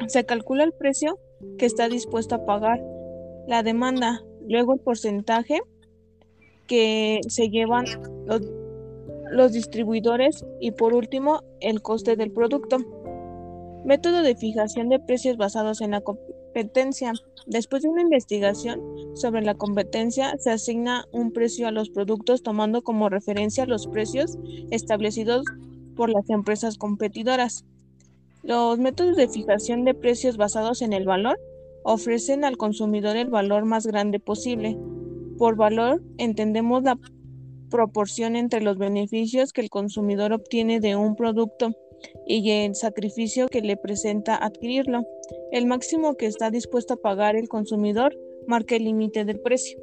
se 0.07 0.25
calcula 0.25 0.63
el 0.63 0.71
precio 0.71 1.19
que 1.59 1.67
está 1.67 1.87
dispuesto 1.89 2.33
a 2.33 2.43
pagar 2.43 2.83
la 3.45 3.61
demanda, 3.61 4.23
luego 4.47 4.73
el 4.73 4.79
porcentaje 4.79 5.61
que 6.65 7.21
se 7.27 7.51
llevan 7.51 7.85
los, 8.25 8.41
los 9.29 9.51
distribuidores 9.51 10.43
y 10.59 10.71
por 10.71 10.95
último 10.95 11.43
el 11.59 11.83
coste 11.83 12.15
del 12.15 12.31
producto. 12.31 12.77
Método 13.85 14.23
de 14.23 14.35
fijación 14.35 14.89
de 14.89 14.99
precios 14.99 15.37
basados 15.37 15.81
en 15.81 15.91
la 15.91 16.01
competencia. 16.01 17.13
Después 17.45 17.83
de 17.83 17.89
una 17.89 18.01
investigación 18.01 18.81
sobre 19.13 19.43
la 19.43 19.53
competencia, 19.53 20.35
se 20.39 20.49
asigna 20.49 21.05
un 21.11 21.31
precio 21.31 21.67
a 21.67 21.71
los 21.71 21.91
productos 21.91 22.41
tomando 22.41 22.81
como 22.81 23.07
referencia 23.07 23.67
los 23.67 23.85
precios 23.85 24.39
establecidos 24.71 25.45
por 25.95 26.09
las 26.09 26.29
empresas 26.29 26.77
competidoras. 26.77 27.65
Los 28.43 28.77
métodos 28.79 29.15
de 29.15 29.29
fijación 29.29 29.85
de 29.85 29.93
precios 29.93 30.37
basados 30.37 30.81
en 30.81 30.93
el 30.93 31.05
valor 31.05 31.39
ofrecen 31.83 32.43
al 32.43 32.57
consumidor 32.57 33.15
el 33.15 33.29
valor 33.29 33.65
más 33.65 33.85
grande 33.87 34.19
posible. 34.19 34.77
Por 35.37 35.55
valor 35.55 36.01
entendemos 36.17 36.83
la 36.83 36.97
proporción 37.69 38.35
entre 38.35 38.61
los 38.61 38.77
beneficios 38.77 39.51
que 39.51 39.61
el 39.61 39.69
consumidor 39.69 40.33
obtiene 40.33 40.79
de 40.79 40.95
un 40.95 41.15
producto 41.15 41.71
y 42.27 42.49
el 42.51 42.75
sacrificio 42.75 43.47
que 43.47 43.61
le 43.61 43.77
presenta 43.77 44.35
adquirirlo. 44.35 45.03
El 45.51 45.65
máximo 45.65 46.15
que 46.15 46.27
está 46.27 46.51
dispuesto 46.51 46.95
a 46.95 46.97
pagar 46.97 47.35
el 47.35 47.47
consumidor 47.47 48.15
marca 48.47 48.75
el 48.75 48.83
límite 48.83 49.25
del 49.25 49.39
precio. 49.39 49.79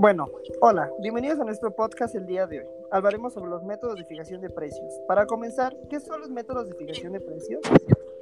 Bueno, 0.00 0.30
hola, 0.62 0.90
bienvenidos 1.02 1.38
a 1.40 1.44
nuestro 1.44 1.76
podcast 1.76 2.14
el 2.14 2.24
día 2.24 2.46
de 2.46 2.60
hoy. 2.60 2.66
Hablaremos 2.90 3.34
sobre 3.34 3.50
los 3.50 3.62
métodos 3.64 3.96
de 3.96 4.06
fijación 4.06 4.40
de 4.40 4.48
precios. 4.48 4.90
Para 5.06 5.26
comenzar, 5.26 5.76
¿qué 5.90 6.00
son 6.00 6.22
los 6.22 6.30
métodos 6.30 6.70
de 6.70 6.74
fijación 6.74 7.12
de 7.12 7.20
precios? 7.20 7.60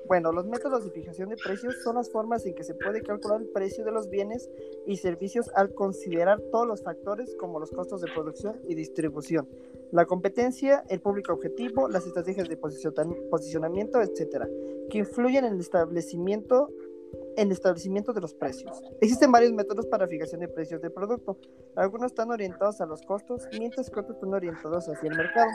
Bueno, 0.08 0.32
los 0.32 0.44
métodos 0.44 0.84
de 0.84 0.90
fijación 0.90 1.28
de 1.28 1.36
precios 1.36 1.80
son 1.84 1.94
las 1.94 2.10
formas 2.10 2.44
en 2.46 2.56
que 2.56 2.64
se 2.64 2.74
puede 2.74 3.00
calcular 3.02 3.42
el 3.42 3.46
precio 3.50 3.84
de 3.84 3.92
los 3.92 4.10
bienes 4.10 4.50
y 4.88 4.96
servicios 4.96 5.52
al 5.54 5.72
considerar 5.72 6.40
todos 6.50 6.66
los 6.66 6.82
factores 6.82 7.36
como 7.36 7.60
los 7.60 7.70
costos 7.70 8.00
de 8.00 8.10
producción 8.12 8.60
y 8.66 8.74
distribución, 8.74 9.48
la 9.92 10.04
competencia, 10.04 10.82
el 10.88 11.00
público 11.00 11.32
objetivo, 11.32 11.88
las 11.88 12.04
estrategias 12.08 12.48
de 12.48 12.56
posicionamiento, 12.56 14.02
etcétera, 14.02 14.48
que 14.90 14.98
influyen 14.98 15.44
en 15.44 15.54
el 15.54 15.60
establecimiento 15.60 16.70
en 16.70 16.87
el 17.38 17.52
establecimiento 17.52 18.12
de 18.12 18.20
los 18.20 18.34
precios. 18.34 18.82
Existen 19.00 19.30
varios 19.30 19.52
métodos 19.52 19.86
para 19.86 20.08
fijación 20.08 20.40
de 20.40 20.48
precios 20.48 20.82
de 20.82 20.90
producto. 20.90 21.38
Algunos 21.76 22.12
están 22.12 22.30
orientados 22.30 22.80
a 22.80 22.86
los 22.86 23.02
costos, 23.02 23.48
mientras 23.58 23.88
que 23.88 24.00
otros 24.00 24.16
están 24.16 24.34
orientados 24.34 24.88
hacia 24.88 25.08
el 25.08 25.16
mercado. 25.16 25.50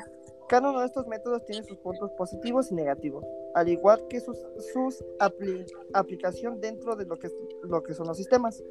Cada 0.48 0.70
uno 0.70 0.80
de 0.82 0.86
estos 0.86 1.08
métodos 1.08 1.44
tiene 1.46 1.66
sus 1.66 1.78
puntos 1.78 2.12
positivos 2.12 2.72
y 2.72 2.76
negativos, 2.76 3.26
al 3.56 3.70
igual 3.70 4.06
que 4.08 4.20
sus, 4.20 4.38
sus 4.74 5.04
aplicación 5.94 6.60
dentro 6.60 6.96
de 6.96 7.06
lo 7.06 7.18
que, 7.18 7.30
lo 7.64 7.82
que 7.84 7.94
son 7.94 8.08
los 8.08 8.18
sistemas. 8.18 8.64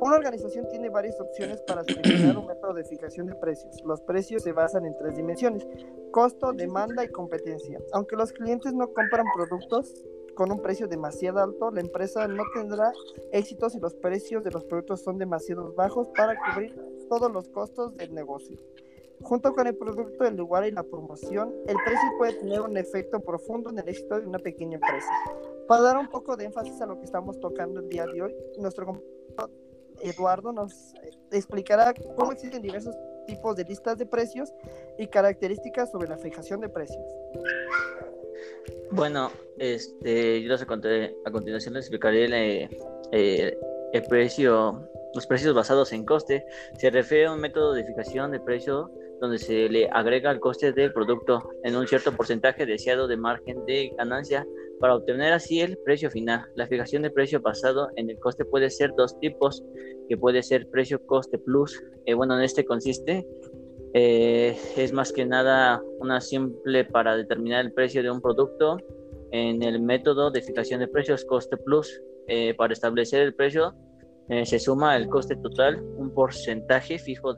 Una 0.00 0.16
organización 0.16 0.66
tiene 0.68 0.88
varias 0.88 1.20
opciones 1.20 1.60
para 1.62 1.84
seleccionar 1.84 2.36
un 2.38 2.46
método 2.46 2.74
de 2.74 2.84
fijación 2.84 3.26
de 3.26 3.34
precios. 3.36 3.82
Los 3.84 4.00
precios 4.02 4.42
se 4.42 4.52
basan 4.52 4.84
en 4.84 4.96
tres 4.96 5.16
dimensiones, 5.16 5.66
costo, 6.10 6.52
demanda 6.52 7.04
y 7.04 7.08
competencia. 7.08 7.78
Aunque 7.92 8.16
los 8.16 8.32
clientes 8.32 8.72
no 8.74 8.92
compran 8.92 9.26
productos 9.34 10.04
con 10.34 10.50
un 10.50 10.60
precio 10.60 10.88
demasiado 10.88 11.40
alto, 11.40 11.70
la 11.70 11.80
empresa 11.80 12.26
no 12.28 12.42
tendrá 12.54 12.92
éxito 13.32 13.68
si 13.70 13.78
los 13.78 13.94
precios 13.94 14.42
de 14.44 14.50
los 14.50 14.64
productos 14.64 15.02
son 15.02 15.18
demasiado 15.18 15.72
bajos 15.74 16.08
para 16.16 16.36
cubrir 16.38 16.74
todos 17.08 17.30
los 17.30 17.48
costos 17.48 17.96
del 17.96 18.14
negocio. 18.14 18.58
Junto 19.22 19.54
con 19.54 19.66
el 19.66 19.76
producto, 19.76 20.24
el 20.24 20.36
lugar 20.36 20.66
y 20.66 20.72
la 20.72 20.82
promoción, 20.82 21.54
el 21.66 21.76
precio 21.76 22.08
puede 22.18 22.34
tener 22.34 22.60
un 22.60 22.76
efecto 22.76 23.20
profundo 23.20 23.70
en 23.70 23.78
el 23.78 23.88
éxito 23.88 24.20
de 24.20 24.26
una 24.26 24.38
pequeña 24.38 24.74
empresa. 24.74 25.12
Para 25.68 25.82
dar 25.82 25.96
un 25.98 26.08
poco 26.08 26.36
de 26.36 26.46
énfasis 26.46 26.80
a 26.80 26.86
lo 26.86 26.98
que 26.98 27.04
estamos 27.04 27.38
tocando 27.38 27.80
el 27.80 27.88
día 27.88 28.06
de 28.06 28.22
hoy, 28.22 28.34
nuestro 28.58 28.86
compañero 28.86 29.22
Eduardo 30.02 30.52
nos 30.52 30.94
explicará 31.30 31.94
cómo 32.16 32.32
existen 32.32 32.62
diversos 32.62 32.96
tipos 33.26 33.56
de 33.56 33.64
listas 33.64 33.98
de 33.98 34.06
precios 34.06 34.52
y 34.98 35.06
características 35.06 35.90
sobre 35.90 36.08
la 36.08 36.18
fijación 36.18 36.60
de 36.60 36.68
precios. 36.68 37.04
Bueno, 38.90 39.30
este, 39.58 40.42
yo 40.42 40.54
a, 40.54 40.58
a 40.58 41.30
continuación 41.30 41.74
les 41.74 41.84
explicaré 41.84 42.24
el, 42.24 42.34
eh, 43.12 43.58
el 43.92 44.02
precio, 44.04 44.88
los 45.14 45.26
precios 45.26 45.54
basados 45.54 45.92
en 45.92 46.04
coste. 46.04 46.44
Se 46.78 46.90
refiere 46.90 47.26
a 47.26 47.32
un 47.32 47.40
método 47.40 47.74
de 47.74 47.84
fijación 47.84 48.32
de 48.32 48.40
precio 48.40 48.90
donde 49.20 49.38
se 49.38 49.68
le 49.68 49.88
agrega 49.88 50.32
el 50.32 50.40
coste 50.40 50.72
del 50.72 50.92
producto 50.92 51.48
en 51.62 51.76
un 51.76 51.86
cierto 51.86 52.12
porcentaje 52.12 52.66
deseado 52.66 53.06
de 53.06 53.16
margen 53.16 53.64
de 53.66 53.92
ganancia 53.96 54.44
para 54.80 54.96
obtener 54.96 55.32
así 55.32 55.60
el 55.60 55.78
precio 55.78 56.10
final. 56.10 56.44
La 56.56 56.66
fijación 56.66 57.02
de 57.02 57.10
precio 57.10 57.40
basado 57.40 57.90
en 57.94 58.10
el 58.10 58.18
coste 58.18 58.44
puede 58.44 58.68
ser 58.68 58.90
dos 58.96 59.16
tipos, 59.20 59.62
que 60.08 60.16
puede 60.16 60.42
ser 60.42 60.68
precio 60.68 61.00
coste 61.06 61.38
plus. 61.38 61.80
Eh, 62.04 62.14
bueno, 62.14 62.36
en 62.36 62.42
este 62.42 62.64
consiste 62.64 63.24
eh, 63.94 64.56
es 64.76 64.92
más 64.92 65.12
que 65.12 65.24
nada 65.24 65.82
una 66.00 66.20
simple 66.20 66.84
para 66.84 67.16
determinar 67.16 67.64
el 67.64 67.72
precio 67.72 68.02
de 68.02 68.10
un 68.10 68.20
producto 68.20 68.78
en 69.30 69.62
el 69.62 69.80
método 69.80 70.30
de 70.30 70.42
fijación 70.42 70.80
de 70.80 70.88
precios 70.88 71.24
coste 71.24 71.56
plus. 71.56 72.00
Eh, 72.28 72.54
para 72.54 72.72
establecer 72.72 73.20
el 73.22 73.34
precio 73.34 73.74
se 74.44 74.58
suma 74.58 74.96
el 74.96 75.08
coste 75.08 75.36
total, 75.36 75.82
un 75.96 76.14
porcentaje 76.14 76.98
fijo 76.98 77.34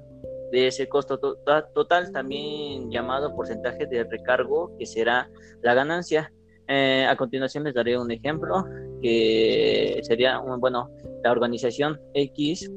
de 0.54 0.68
ese 0.68 0.88
costo 0.88 1.18
total, 1.18 2.12
también 2.12 2.88
llamado 2.88 3.34
porcentaje 3.34 3.86
de 3.86 4.04
recargo, 4.04 4.70
que 4.78 4.86
será 4.86 5.28
la 5.62 5.74
ganancia. 5.74 6.32
Eh, 6.68 7.04
a 7.08 7.16
continuación 7.16 7.64
les 7.64 7.74
daré 7.74 7.98
un 7.98 8.10
ejemplo, 8.12 8.64
que 9.02 9.98
sería, 10.02 10.38
bueno, 10.38 10.90
la 11.24 11.32
organización 11.32 12.00
X, 12.14 12.70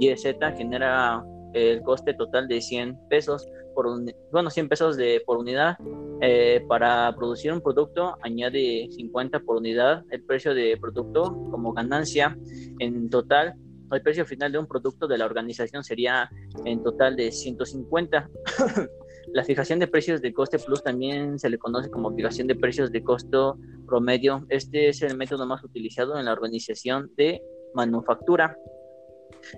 Y, 0.00 0.16
Z 0.16 0.52
genera 0.56 1.24
el 1.52 1.82
coste 1.82 2.14
total 2.14 2.48
de 2.48 2.60
100 2.60 3.08
pesos 3.08 3.48
por 3.74 3.86
bueno 4.32 4.50
100 4.50 4.68
pesos 4.68 4.96
por 5.24 5.38
unidad 5.38 5.76
eh, 6.20 6.64
para 6.68 7.14
producir 7.16 7.52
un 7.52 7.60
producto 7.60 8.16
añade 8.22 8.88
50 8.90 9.40
por 9.40 9.56
unidad 9.56 10.02
el 10.10 10.22
precio 10.24 10.54
de 10.54 10.76
producto 10.80 11.22
como 11.50 11.72
ganancia 11.72 12.36
en 12.78 13.08
total 13.10 13.54
el 13.96 14.02
precio 14.02 14.24
final 14.24 14.52
de 14.52 14.58
un 14.58 14.66
producto 14.66 15.08
de 15.08 15.18
la 15.18 15.26
organización 15.26 15.82
sería 15.82 16.30
en 16.64 16.82
total 16.82 17.16
de 17.16 17.32
150. 17.32 18.30
la 19.32 19.44
fijación 19.44 19.78
de 19.78 19.88
precios 19.88 20.20
de 20.22 20.32
coste 20.32 20.58
plus 20.58 20.82
también 20.82 21.38
se 21.38 21.50
le 21.50 21.58
conoce 21.58 21.90
como 21.90 22.14
fijación 22.14 22.46
de 22.46 22.54
precios 22.54 22.92
de 22.92 23.02
costo 23.02 23.58
promedio. 23.86 24.46
Este 24.48 24.88
es 24.88 25.02
el 25.02 25.16
método 25.16 25.46
más 25.46 25.64
utilizado 25.64 26.18
en 26.18 26.26
la 26.26 26.32
organización 26.32 27.10
de 27.16 27.42
manufactura. 27.74 28.56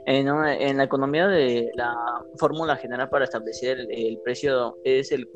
En, 0.06 0.26
la 0.76 0.84
economía 0.84 1.28
de 1.28 1.70
la 1.74 1.94
fórmula 2.38 2.76
general 2.76 3.08
para 3.08 3.24
establecer 3.24 3.78
el, 3.90 4.18
precio 4.24 4.78
es 4.84 5.12
el 5.12 5.28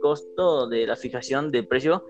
costo 0.00 0.68
de 0.68 0.86
la 0.86 0.96
fijación 0.96 1.50
de 1.50 1.62
precio 1.62 2.04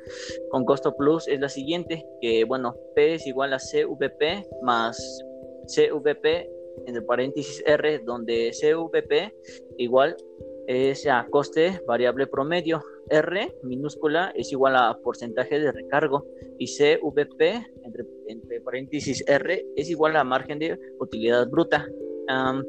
con 0.50 0.64
costo 0.64 0.94
plus 0.96 1.28
es 1.28 1.40
la 1.40 1.48
siguiente, 1.48 2.04
que 2.20 2.44
bueno, 2.44 2.74
P 2.94 3.14
es 3.14 3.26
igual 3.26 3.52
a 3.52 3.58
CVP 3.58 4.46
más 4.62 5.24
CVP 5.66 6.50
en 6.86 6.96
el 6.96 7.04
paréntesis 7.04 7.62
R, 7.66 8.00
donde 8.00 8.50
CVP 8.52 9.34
igual 9.78 10.16
es 10.66 11.06
a 11.06 11.26
coste 11.30 11.80
variable 11.86 12.26
promedio. 12.26 12.82
R 13.08 13.54
minúscula 13.62 14.32
es 14.34 14.50
igual 14.52 14.76
a 14.76 14.98
porcentaje 15.02 15.60
de 15.60 15.72
recargo 15.72 16.26
y 16.58 16.66
CVP 16.66 17.66
entre, 17.84 18.60
paréntesis 18.60 19.24
R 19.26 19.64
es 19.76 19.90
igual 19.90 20.16
a 20.16 20.24
margen 20.24 20.58
de 20.58 20.78
utilidad 20.98 21.48
bruta. 21.48 21.86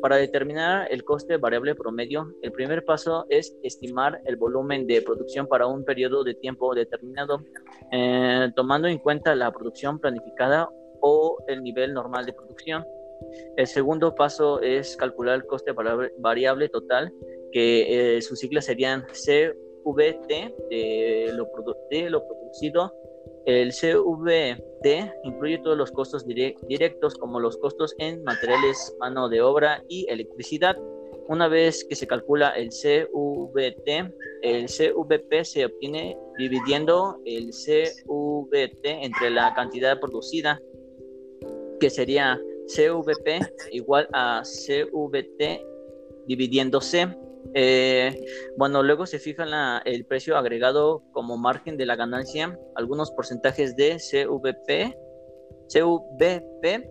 para 0.02 0.18
determinar 0.18 0.88
el 0.92 1.04
coste 1.04 1.38
variable 1.38 1.74
promedio, 1.74 2.32
el 2.44 2.52
primer 2.52 2.86
paso 2.86 3.26
es 3.30 3.56
estimar 3.64 4.22
el 4.26 4.36
volumen 4.36 4.86
de 4.86 5.02
producción 5.02 5.48
para 5.48 5.66
un 5.66 5.84
periodo 5.84 6.24
de 6.24 6.36
tiempo 6.36 6.76
determinado, 6.76 7.42
eh, 7.92 8.52
tomando 8.56 8.88
en 8.88 9.00
cuenta 9.00 9.34
la 9.34 9.52
producción 9.52 9.98
planificada 9.98 10.70
o 11.02 11.38
el 11.48 11.64
nivel 11.64 11.96
normal 11.96 12.28
de 12.28 12.34
producción. 12.34 12.86
El 13.56 13.66
segundo 13.66 14.14
paso 14.14 14.62
es 14.62 14.96
calcular 14.96 15.36
el 15.36 15.46
coste 15.46 15.72
variable 16.20 16.70
total, 16.70 17.12
que 17.52 18.18
eh, 18.18 18.22
sus 18.22 18.40
siglas 18.40 18.66
serían 18.66 19.06
CVT 19.08 20.28
de 20.70 21.32
lo, 21.34 21.48
lo 22.10 22.28
producido. 22.28 22.94
El 23.46 23.72
CVT 23.72 25.14
incluye 25.24 25.58
todos 25.60 25.78
los 25.78 25.92
costos 25.92 26.26
directos 26.26 27.16
como 27.16 27.40
los 27.40 27.58
costos 27.58 27.96
en 27.98 28.22
materiales, 28.24 28.94
mano 29.00 29.30
de 29.30 29.42
obra 29.42 29.84
y 29.88 30.06
electricidad. 30.10 30.76
Una 31.30 31.48
vez 31.48 31.86
que 31.86 31.96
se 31.96 32.08
calcula 32.08 32.50
el 32.52 32.70
CVT, 32.70 34.14
el 34.44 34.66
CVP 34.66 35.46
se 35.46 35.66
obtiene 35.66 36.18
dividiendo 36.38 37.22
el 37.26 37.52
CVT 37.52 38.86
entre 38.86 39.30
la 39.30 39.54
cantidad 39.54 40.00
producida, 40.00 40.62
que 41.80 41.90
sería 41.90 42.40
CVP 42.68 43.40
igual 43.72 44.08
a 44.14 44.42
CVT 44.44 45.66
dividiendo 46.28 46.82
C. 46.82 47.08
Eh, 47.54 48.26
bueno, 48.58 48.84
luego 48.84 49.06
se 49.06 49.20
fija 49.20 49.82
el 49.86 50.06
precio 50.06 50.38
agregado 50.38 51.04
como 51.12 51.38
margen 51.38 51.78
de 51.78 51.86
la 51.86 51.96
ganancia, 51.96 52.58
algunos 52.76 53.12
porcentajes 53.12 53.76
de 53.76 53.98
CVP, 53.98 54.98
CVP 55.68 56.90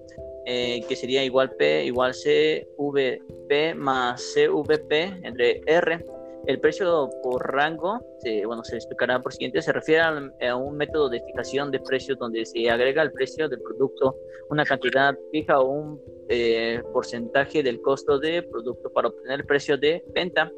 eh, 0.49 0.81
que 0.89 0.95
sería 0.95 1.25
igual 1.25 1.51
P 1.57 1.85
igual 1.85 2.13
CVP 2.13 3.75
más 3.75 4.35
CVP 4.35 5.21
entre 5.25 5.61
R. 5.67 6.05
El 6.47 6.61
precio 6.61 7.11
por 7.25 7.53
rango, 7.53 8.01
bueno, 8.47 8.63
se 8.63 8.77
explicará 8.77 9.21
por 9.21 9.33
siguiente, 9.33 9.61
se 9.63 9.73
refiere 9.73 10.03
a, 10.47 10.57
un 10.57 10.77
método 10.77 11.09
de 11.09 11.21
fijación 11.21 11.73
de 11.73 11.81
precios 11.81 12.19
donde 12.19 12.47
se 12.47 12.71
agrega 12.71 13.03
el 13.03 13.13
precio 13.13 13.49
del 13.49 13.61
producto, 13.61 14.17
una 14.49 14.65
cantidad 14.65 15.17
fija 15.33 15.59
o 15.59 15.69
un 15.69 16.01
eh, 16.29 16.83
porcentaje 16.93 17.65
del 17.65 17.81
costo 17.81 18.19
de 18.21 18.43
producto 18.45 18.91
para 18.91 19.09
obtener 19.09 19.41
el 19.41 19.47
precio 19.47 19.77
de 19.77 20.05
venta. 20.15 20.53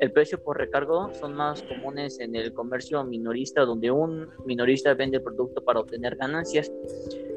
El 0.00 0.12
precio 0.12 0.42
por 0.42 0.58
recargo 0.58 1.12
son 1.14 1.34
más 1.34 1.62
comunes 1.62 2.18
en 2.20 2.34
el 2.34 2.52
comercio 2.52 3.02
minorista, 3.04 3.64
donde 3.64 3.90
un 3.90 4.28
minorista 4.44 4.94
vende 4.94 5.18
el 5.18 5.22
producto 5.22 5.62
para 5.62 5.80
obtener 5.80 6.16
ganancias. 6.16 6.70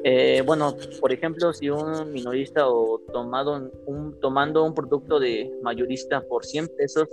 Eh, 0.04 0.42
bueno, 0.44 0.76
por 1.00 1.12
ejemplo, 1.12 1.52
si 1.52 1.70
un 1.70 2.12
minorista 2.12 2.68
o 2.68 3.00
tomado 3.12 3.70
un, 3.86 4.18
tomando 4.20 4.64
un 4.64 4.74
producto 4.74 5.20
de 5.20 5.52
mayorista 5.62 6.20
por 6.22 6.44
100 6.44 6.68
pesos, 6.76 7.08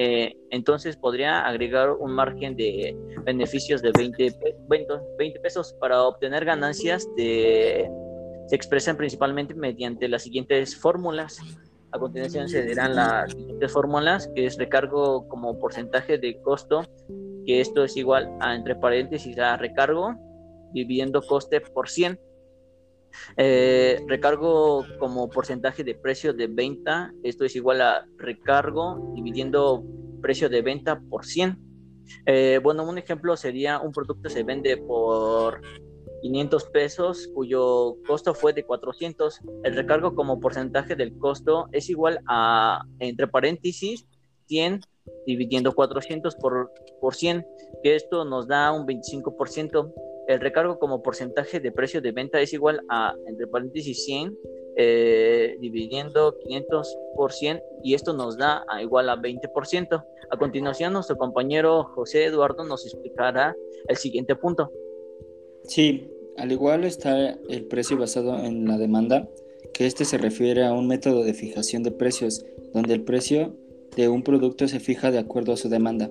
eh, 0.00 0.36
entonces 0.50 0.96
podría 0.96 1.40
agregar 1.40 1.90
un 1.90 2.12
margen 2.12 2.54
de 2.54 2.96
beneficios 3.24 3.82
de 3.82 3.90
20, 3.90 4.32
20, 4.68 5.40
pesos 5.40 5.74
para 5.80 6.04
obtener 6.04 6.44
ganancias 6.44 7.04
de, 7.16 7.90
se 8.46 8.54
expresan 8.54 8.96
principalmente 8.96 9.54
mediante 9.54 10.06
las 10.06 10.22
siguientes 10.22 10.76
fórmulas. 10.76 11.40
A 11.90 11.98
continuación 11.98 12.48
se 12.48 12.62
dirán 12.62 12.94
las 12.94 13.32
siguientes 13.32 13.72
fórmulas, 13.72 14.30
que 14.36 14.46
es 14.46 14.56
recargo 14.56 15.26
como 15.26 15.58
porcentaje 15.58 16.16
de 16.16 16.40
costo, 16.42 16.82
que 17.44 17.60
esto 17.60 17.82
es 17.82 17.96
igual 17.96 18.30
a, 18.38 18.54
entre 18.54 18.76
paréntesis, 18.76 19.36
a 19.40 19.56
recargo 19.56 20.14
dividiendo 20.72 21.22
coste 21.22 21.60
por 21.60 21.88
100. 21.88 22.20
Eh, 23.36 24.00
recargo 24.06 24.84
como 24.98 25.28
porcentaje 25.28 25.84
de 25.84 25.94
precio 25.94 26.32
de 26.32 26.46
venta, 26.46 27.12
esto 27.22 27.44
es 27.44 27.56
igual 27.56 27.80
a 27.80 28.06
recargo 28.16 29.12
dividiendo 29.14 29.84
precio 30.20 30.48
de 30.48 30.62
venta 30.62 31.00
por 31.00 31.24
100. 31.24 31.58
Eh, 32.26 32.60
bueno, 32.62 32.88
un 32.88 32.98
ejemplo 32.98 33.36
sería 33.36 33.80
un 33.80 33.92
producto 33.92 34.28
se 34.30 34.42
vende 34.42 34.76
por 34.78 35.60
500 36.22 36.64
pesos 36.70 37.28
cuyo 37.34 37.96
costo 38.06 38.34
fue 38.34 38.52
de 38.52 38.64
400. 38.64 39.40
El 39.64 39.74
recargo 39.74 40.14
como 40.14 40.40
porcentaje 40.40 40.96
del 40.96 41.16
costo 41.18 41.68
es 41.72 41.88
igual 41.90 42.20
a, 42.26 42.84
entre 42.98 43.28
paréntesis, 43.28 44.06
100 44.46 44.80
dividiendo 45.26 45.74
400 45.74 46.36
por, 46.36 46.70
por 47.00 47.14
100, 47.14 47.44
que 47.82 47.94
esto 47.94 48.24
nos 48.24 48.48
da 48.48 48.72
un 48.72 48.86
25%. 48.86 49.92
El 50.28 50.40
recargo 50.40 50.78
como 50.78 51.02
porcentaje 51.02 51.58
de 51.58 51.72
precio 51.72 52.02
de 52.02 52.12
venta 52.12 52.38
es 52.38 52.52
igual 52.52 52.82
a, 52.90 53.14
entre 53.26 53.46
paréntesis, 53.46 54.04
100 54.04 54.38
eh, 54.76 55.56
dividiendo 55.58 56.36
500 56.38 56.98
por 57.16 57.32
100 57.32 57.62
y 57.82 57.94
esto 57.94 58.12
nos 58.12 58.36
da 58.36 58.62
igual 58.82 59.08
a 59.08 59.16
20%. 59.16 60.04
A 60.30 60.36
continuación, 60.36 60.92
nuestro 60.92 61.16
compañero 61.16 61.82
José 61.94 62.26
Eduardo 62.26 62.64
nos 62.64 62.84
explicará 62.84 63.56
el 63.88 63.96
siguiente 63.96 64.36
punto. 64.36 64.70
Sí, 65.64 66.10
al 66.36 66.52
igual 66.52 66.84
está 66.84 67.38
el 67.48 67.64
precio 67.64 67.96
basado 67.96 68.38
en 68.38 68.68
la 68.68 68.76
demanda, 68.76 69.30
que 69.72 69.86
este 69.86 70.04
se 70.04 70.18
refiere 70.18 70.66
a 70.66 70.74
un 70.74 70.88
método 70.88 71.24
de 71.24 71.32
fijación 71.32 71.82
de 71.82 71.90
precios, 71.90 72.44
donde 72.74 72.92
el 72.92 73.02
precio 73.02 73.56
de 73.96 74.08
un 74.10 74.22
producto 74.22 74.68
se 74.68 74.78
fija 74.78 75.10
de 75.10 75.20
acuerdo 75.20 75.54
a 75.54 75.56
su 75.56 75.70
demanda. 75.70 76.10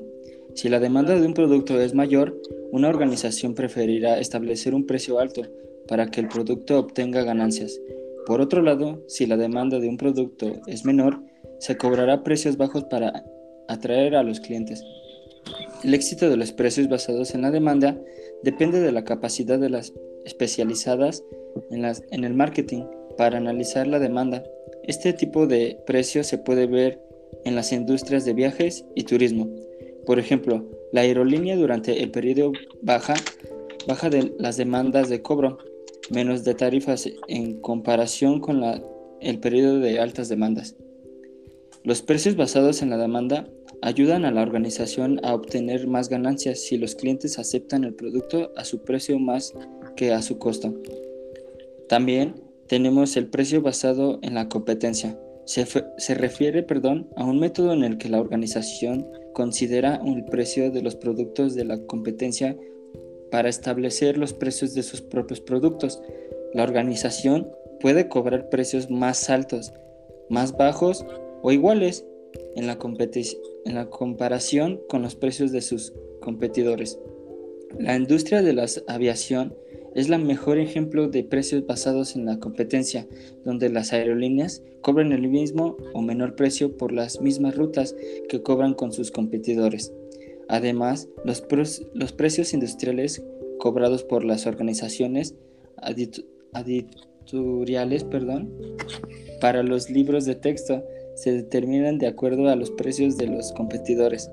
Si 0.58 0.70
la 0.70 0.80
demanda 0.80 1.14
de 1.14 1.28
un 1.28 1.36
producto 1.36 1.80
es 1.80 1.94
mayor, 1.94 2.36
una 2.72 2.90
organización 2.90 3.54
preferirá 3.54 4.20
establecer 4.20 4.74
un 4.74 4.88
precio 4.88 5.20
alto 5.20 5.44
para 5.88 6.08
que 6.08 6.20
el 6.20 6.30
producto 6.30 6.80
obtenga 6.80 7.22
ganancias. 7.22 7.80
Por 8.26 8.42
otro 8.42 8.64
lado, 8.64 9.04
si 9.08 9.28
la 9.28 9.38
demanda 9.38 9.80
de 9.80 9.88
un 9.88 9.98
producto 9.98 10.52
es 10.66 10.84
menor, 10.84 11.22
se 11.60 11.78
cobrará 11.78 12.24
precios 12.24 12.58
bajos 12.58 12.86
para 12.86 13.24
atraer 13.68 14.16
a 14.16 14.24
los 14.24 14.40
clientes. 14.40 14.84
El 15.84 15.94
éxito 15.94 16.28
de 16.28 16.38
los 16.38 16.54
precios 16.54 16.90
basados 16.90 17.36
en 17.36 17.44
la 17.44 17.52
demanda 17.52 17.96
depende 18.42 18.80
de 18.80 18.92
la 18.92 19.04
capacidad 19.04 19.60
de 19.60 19.70
las 19.70 19.94
especializadas 20.26 21.24
en, 21.70 22.24
el 22.24 22.34
marketing 22.34 22.84
para 23.16 23.38
analizar 23.38 23.86
la 23.86 24.00
demanda. 24.00 24.44
Este 24.86 25.14
tipo 25.14 25.46
de 25.46 25.78
precios 25.86 26.26
se 26.26 26.40
puede 26.40 26.66
ver 26.66 27.00
en 27.46 27.54
las 27.54 27.72
industrias 27.72 28.26
de 28.26 28.34
viajes 28.34 28.86
y 28.96 29.04
turismo. 29.04 29.48
Por 30.08 30.20
ejemplo, 30.20 30.66
la 30.94 31.02
aerolínea 31.02 31.58
durante 31.58 32.02
el 32.02 32.12
periodo 32.12 32.54
baja, 32.82 33.14
baja 33.88 34.10
de 34.10 34.34
las 34.40 34.56
demandas 34.56 35.10
de 35.10 35.22
cobro, 35.22 35.58
menos 36.10 36.46
de 36.46 36.56
tarifas 36.56 37.10
en 37.28 37.60
comparación 37.60 38.40
con 38.40 38.62
la, 38.62 38.82
el 39.20 39.40
periodo 39.40 39.80
de 39.80 40.00
altas 40.00 40.30
demandas. 40.30 40.78
Los 41.84 42.02
precios 42.02 42.38
basados 42.38 42.82
en 42.82 42.90
la 42.90 42.98
demanda 42.98 43.50
ayudan 43.82 44.24
a 44.24 44.32
la 44.32 44.44
organización 44.44 45.20
a 45.24 45.36
obtener 45.36 45.88
más 45.88 46.08
ganancias 46.08 46.62
si 46.62 46.78
los 46.78 46.96
clientes 46.96 47.38
aceptan 47.38 47.84
el 47.84 47.94
producto 47.94 48.54
a 48.56 48.64
su 48.64 48.84
precio 48.86 49.20
más 49.20 49.54
que 49.98 50.14
a 50.14 50.22
su 50.22 50.40
costo. 50.40 50.74
También 51.90 52.36
tenemos 52.68 53.18
el 53.18 53.28
precio 53.28 53.62
basado 53.62 54.20
en 54.22 54.36
la 54.36 54.48
competencia. 54.48 55.20
Se, 55.46 55.66
se, 55.98 56.14
refiere 56.14 56.64
perdón, 56.64 57.10
a 57.18 57.26
un 57.26 57.40
método 57.40 57.74
en 57.74 57.84
el 57.84 57.98
que 57.98 58.10
la 58.10 58.20
organización 58.20 59.06
considera 59.38 60.02
el 60.04 60.26
precio 60.26 60.72
de 60.72 60.82
los 60.82 60.96
productos 60.96 61.54
de 61.54 61.64
la 61.64 61.78
competencia 61.86 62.58
para 63.30 63.50
establecer 63.50 64.18
los 64.18 64.34
precios 64.34 64.74
de 64.74 64.82
sus 64.82 65.02
propios 65.02 65.42
productos. 65.42 66.02
La 66.56 66.64
organización 66.64 67.52
puede 67.80 68.10
cobrar 68.10 68.50
precios 68.50 68.90
más 68.90 69.30
altos, 69.30 69.74
más 70.28 70.58
bajos 70.58 71.06
o 71.44 71.52
iguales 71.52 72.04
en 72.56 72.66
la, 72.66 72.80
en 73.66 73.76
la 73.76 73.90
comparación 73.92 74.82
con 74.90 75.04
los 75.04 75.14
precios 75.14 75.52
de 75.52 75.62
sus 75.62 75.94
competidores. 76.20 76.98
La 77.78 77.96
industria 77.96 78.42
de 78.42 78.54
la 78.54 78.66
aviación 78.88 79.56
es 79.98 80.10
el 80.12 80.24
mejor 80.24 80.60
ejemplo 80.60 81.08
de 81.08 81.24
precios 81.24 81.66
basados 81.66 82.16
en 82.16 82.26
la 82.26 82.40
competencia, 82.40 83.08
donde 83.44 83.70
las 83.70 83.94
aerolíneas 83.94 84.62
cobran 84.82 85.12
el 85.12 85.28
mismo 85.28 85.76
o 85.94 86.04
menor 86.04 86.36
precio 86.36 86.78
por 86.78 86.92
las 86.92 87.20
mismas 87.20 87.56
rutas 87.56 87.96
que 88.30 88.44
cobran 88.44 88.76
con 88.76 88.94
sus 88.94 89.10
competidores. 89.10 89.92
Además, 90.50 91.10
los, 91.26 91.44
los 91.96 92.14
precios 92.14 92.54
industriales 92.54 93.26
cobrados 93.58 94.04
por 94.04 94.24
las 94.24 94.46
organizaciones 94.46 95.34
editoriales 95.82 98.04
perdón, 98.04 98.54
para 99.42 99.64
los 99.64 99.90
libros 99.90 100.26
de 100.26 100.36
texto 100.36 100.84
se 101.16 101.32
determinan 101.32 101.98
de 101.98 102.06
acuerdo 102.06 102.50
a 102.50 102.56
los 102.56 102.70
precios 102.70 103.18
de 103.18 103.26
los 103.26 103.52
competidores. 103.54 104.30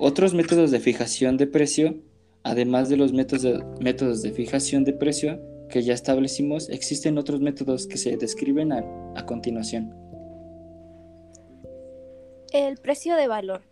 Otros 0.00 0.34
métodos 0.34 0.72
de 0.72 0.80
fijación 0.80 1.36
de 1.36 1.46
precio, 1.46 1.94
además 2.44 2.88
de 2.88 2.96
los 2.96 3.12
métodos 3.12 4.22
de, 4.22 4.32
fijación 4.32 4.84
de 4.84 4.92
precio 4.92 5.40
que 5.68 5.82
ya 5.82 5.94
establecimos, 5.94 6.68
existen 6.68 7.18
otros 7.18 7.40
métodos 7.40 7.86
que 7.86 7.96
se 7.96 8.16
describen 8.16 8.72
a 8.72 9.26
continuación. 9.26 9.92
El 12.52 12.76
precio 12.76 13.16
de 13.16 13.26
valor 13.26 13.62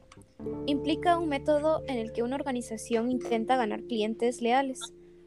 implica 0.67 1.17
un 1.19 1.29
método 1.29 1.83
en 1.87 1.99
el 1.99 2.13
que 2.13 2.23
una 2.25 2.35
organización 2.35 3.11
intenta 3.11 3.57
ganar 3.57 3.85
clientes 3.85 4.43
leales 4.43 4.81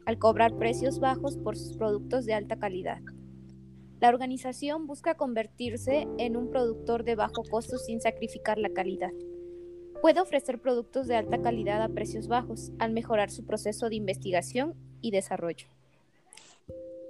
al 0.04 0.18
cobrar 0.18 0.56
precios 0.56 1.00
bajos 1.00 1.38
por 1.38 1.56
sus 1.56 1.76
productos 1.76 2.26
de 2.26 2.34
alta 2.34 2.56
calidad. 2.56 3.00
La 4.00 4.10
organización 4.10 4.86
busca 4.86 5.14
convertirse 5.14 6.06
en 6.18 6.36
un 6.36 6.50
productor 6.50 7.02
de 7.02 7.14
bajo 7.14 7.42
costo 7.50 7.78
sin 7.78 8.00
sacrificar 8.00 8.58
la 8.58 8.68
calidad. 8.68 9.10
Puede 10.00 10.20
ofrecer 10.20 10.60
productos 10.60 11.06
de 11.06 11.16
alta 11.16 11.40
calidad 11.40 11.82
a 11.82 11.88
precios 11.88 12.28
bajos 12.28 12.72
al 12.78 12.92
mejorar 12.92 13.30
su 13.30 13.44
proceso 13.44 13.88
de 13.88 13.96
investigación 13.96 14.74
y 15.00 15.10
desarrollo. 15.10 15.68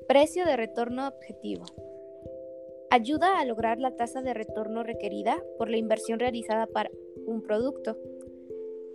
Precio 0.08 0.44
de 0.44 0.56
retorno 0.56 1.08
objetivo. 1.08 1.64
Ayuda 2.90 3.40
a 3.40 3.44
lograr 3.44 3.78
la 3.78 3.96
tasa 3.96 4.22
de 4.22 4.32
retorno 4.32 4.84
requerida 4.84 5.42
por 5.58 5.68
la 5.68 5.76
inversión 5.76 6.20
realizada 6.20 6.66
para 6.66 6.90
un 7.26 7.42
producto. 7.42 7.98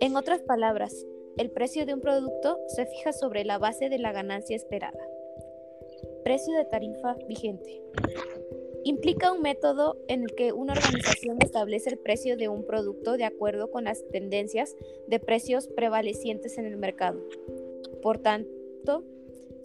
En 0.00 0.16
otras 0.16 0.40
palabras, 0.40 1.06
el 1.36 1.50
precio 1.50 1.86
de 1.86 1.94
un 1.94 2.00
producto 2.00 2.58
se 2.68 2.86
fija 2.86 3.12
sobre 3.12 3.44
la 3.44 3.58
base 3.58 3.88
de 3.88 3.98
la 3.98 4.12
ganancia 4.12 4.56
esperada. 4.56 4.98
Precio 6.24 6.56
de 6.56 6.64
tarifa 6.64 7.14
vigente. 7.28 7.82
Implica 8.84 9.32
un 9.32 9.42
método 9.42 9.96
en 10.08 10.22
el 10.22 10.34
que 10.34 10.52
una 10.52 10.72
organización 10.72 11.38
establece 11.40 11.90
el 11.90 11.98
precio 11.98 12.36
de 12.36 12.48
un 12.48 12.66
producto 12.66 13.16
de 13.16 13.24
acuerdo 13.24 13.70
con 13.70 13.84
las 13.84 14.04
tendencias 14.10 14.74
de 15.06 15.20
precios 15.20 15.68
prevalecientes 15.68 16.58
en 16.58 16.66
el 16.66 16.76
mercado. 16.76 17.20
Por 18.02 18.18
tanto, 18.18 19.04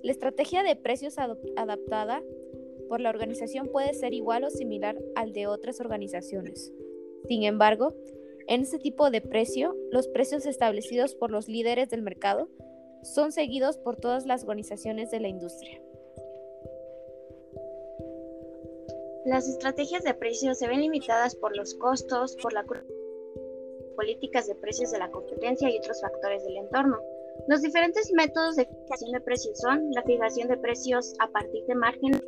la 0.04 0.12
estrategia 0.12 0.62
de 0.62 0.76
precios 0.76 1.16
adaptada 1.18 2.22
por 2.88 3.02
la 3.02 3.10
organización 3.10 3.68
puede 3.68 3.94
ser 3.94 4.14
igual 4.14 4.44
o 4.44 4.50
similar 4.50 4.98
al 5.16 5.34
de 5.34 5.48
otras 5.48 5.80
organizaciones. 5.80 6.72
Sin 7.28 7.44
embargo, 7.44 7.96
en 8.48 8.62
este 8.62 8.80
tipo 8.80 9.10
de 9.10 9.22
precio, 9.22 9.76
los 9.92 10.08
precios 10.08 10.46
establecidos 10.46 11.16
por 11.16 11.32
los 11.32 11.48
líderes 11.48 11.90
del 11.90 12.02
mercado 12.02 12.50
son 13.04 13.32
seguidos 13.32 13.78
por 13.78 13.98
todas 13.98 14.26
las 14.26 14.44
organizaciones 14.44 15.12
de 15.12 15.20
la 15.20 15.28
industria. 15.28 15.82
Las 19.28 19.50
estrategias 19.50 20.06
de 20.06 20.14
precios 20.14 20.58
se 20.58 20.70
ven 20.70 20.80
limitadas 20.80 21.36
por 21.36 21.54
los 21.54 21.76
costos, 21.76 22.38
por 22.42 22.54
las 22.54 22.66
políticas 23.98 24.48
de 24.48 24.56
precios 24.56 24.92
de 24.92 25.00
la 25.00 25.12
competencia 25.12 25.70
y 25.70 25.78
otros 25.80 26.00
factores 26.00 26.46
del 26.46 26.56
entorno. 26.56 26.98
Los 27.50 27.62
diferentes 27.62 28.10
métodos 28.14 28.56
de 28.56 28.66
fijación 28.66 29.12
de 29.12 29.20
precios 29.20 29.60
son 29.60 29.92
la 29.92 30.02
fijación 30.04 30.48
de 30.48 30.56
precios 30.56 31.14
a 31.20 31.28
partir 31.28 31.66
de 31.66 31.76
margen 31.76 32.22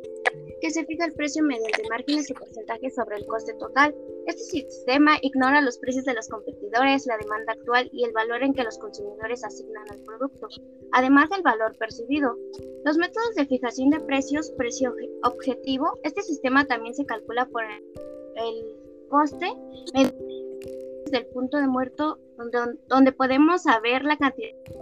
que 0.60 0.70
se 0.70 0.84
fija 0.84 1.06
el 1.06 1.14
precio 1.14 1.42
mediante 1.42 1.88
márgenes 1.88 2.28
y 2.28 2.34
porcentajes 2.34 2.94
sobre 2.94 3.16
el 3.16 3.26
coste 3.26 3.54
total. 3.54 3.94
Este 4.30 4.44
sistema 4.44 5.18
ignora 5.22 5.60
los 5.60 5.76
precios 5.78 6.04
de 6.04 6.14
los 6.14 6.28
competidores, 6.28 7.04
la 7.04 7.16
demanda 7.16 7.52
actual 7.52 7.90
y 7.92 8.04
el 8.04 8.12
valor 8.12 8.44
en 8.44 8.54
que 8.54 8.62
los 8.62 8.78
consumidores 8.78 9.42
asignan 9.42 9.90
al 9.90 9.98
producto, 10.04 10.46
además 10.92 11.30
del 11.30 11.42
valor 11.42 11.76
percibido. 11.76 12.38
Los 12.84 12.96
métodos 12.96 13.34
de 13.34 13.46
fijación 13.46 13.90
de 13.90 13.98
precios, 13.98 14.52
precio 14.52 14.94
objetivo, 15.24 15.98
este 16.04 16.22
sistema 16.22 16.64
también 16.64 16.94
se 16.94 17.04
calcula 17.06 17.46
por 17.46 17.64
el, 17.64 18.76
coste 19.08 19.50
desde 19.92 21.18
el 21.18 21.26
punto 21.32 21.56
de 21.56 21.66
muerto 21.66 22.20
donde, 22.36 22.78
donde 22.86 23.10
podemos 23.10 23.64
saber 23.64 24.04
la 24.04 24.16
cantidad 24.16 24.50
que 24.64 24.74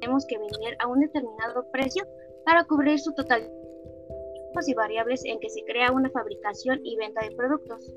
tenemos 0.00 0.24
que 0.24 0.38
vender 0.38 0.78
a 0.78 0.86
un 0.86 1.00
determinado 1.00 1.70
precio 1.70 2.06
para 2.46 2.64
cubrir 2.64 2.98
su 2.98 3.12
totalidad 3.12 3.52
y 4.66 4.74
variables 4.74 5.24
en 5.24 5.38
que 5.40 5.48
se 5.48 5.64
crea 5.64 5.92
una 5.92 6.10
fabricación 6.10 6.80
y 6.84 6.96
venta 6.96 7.22
de 7.22 7.34
productos. 7.34 7.94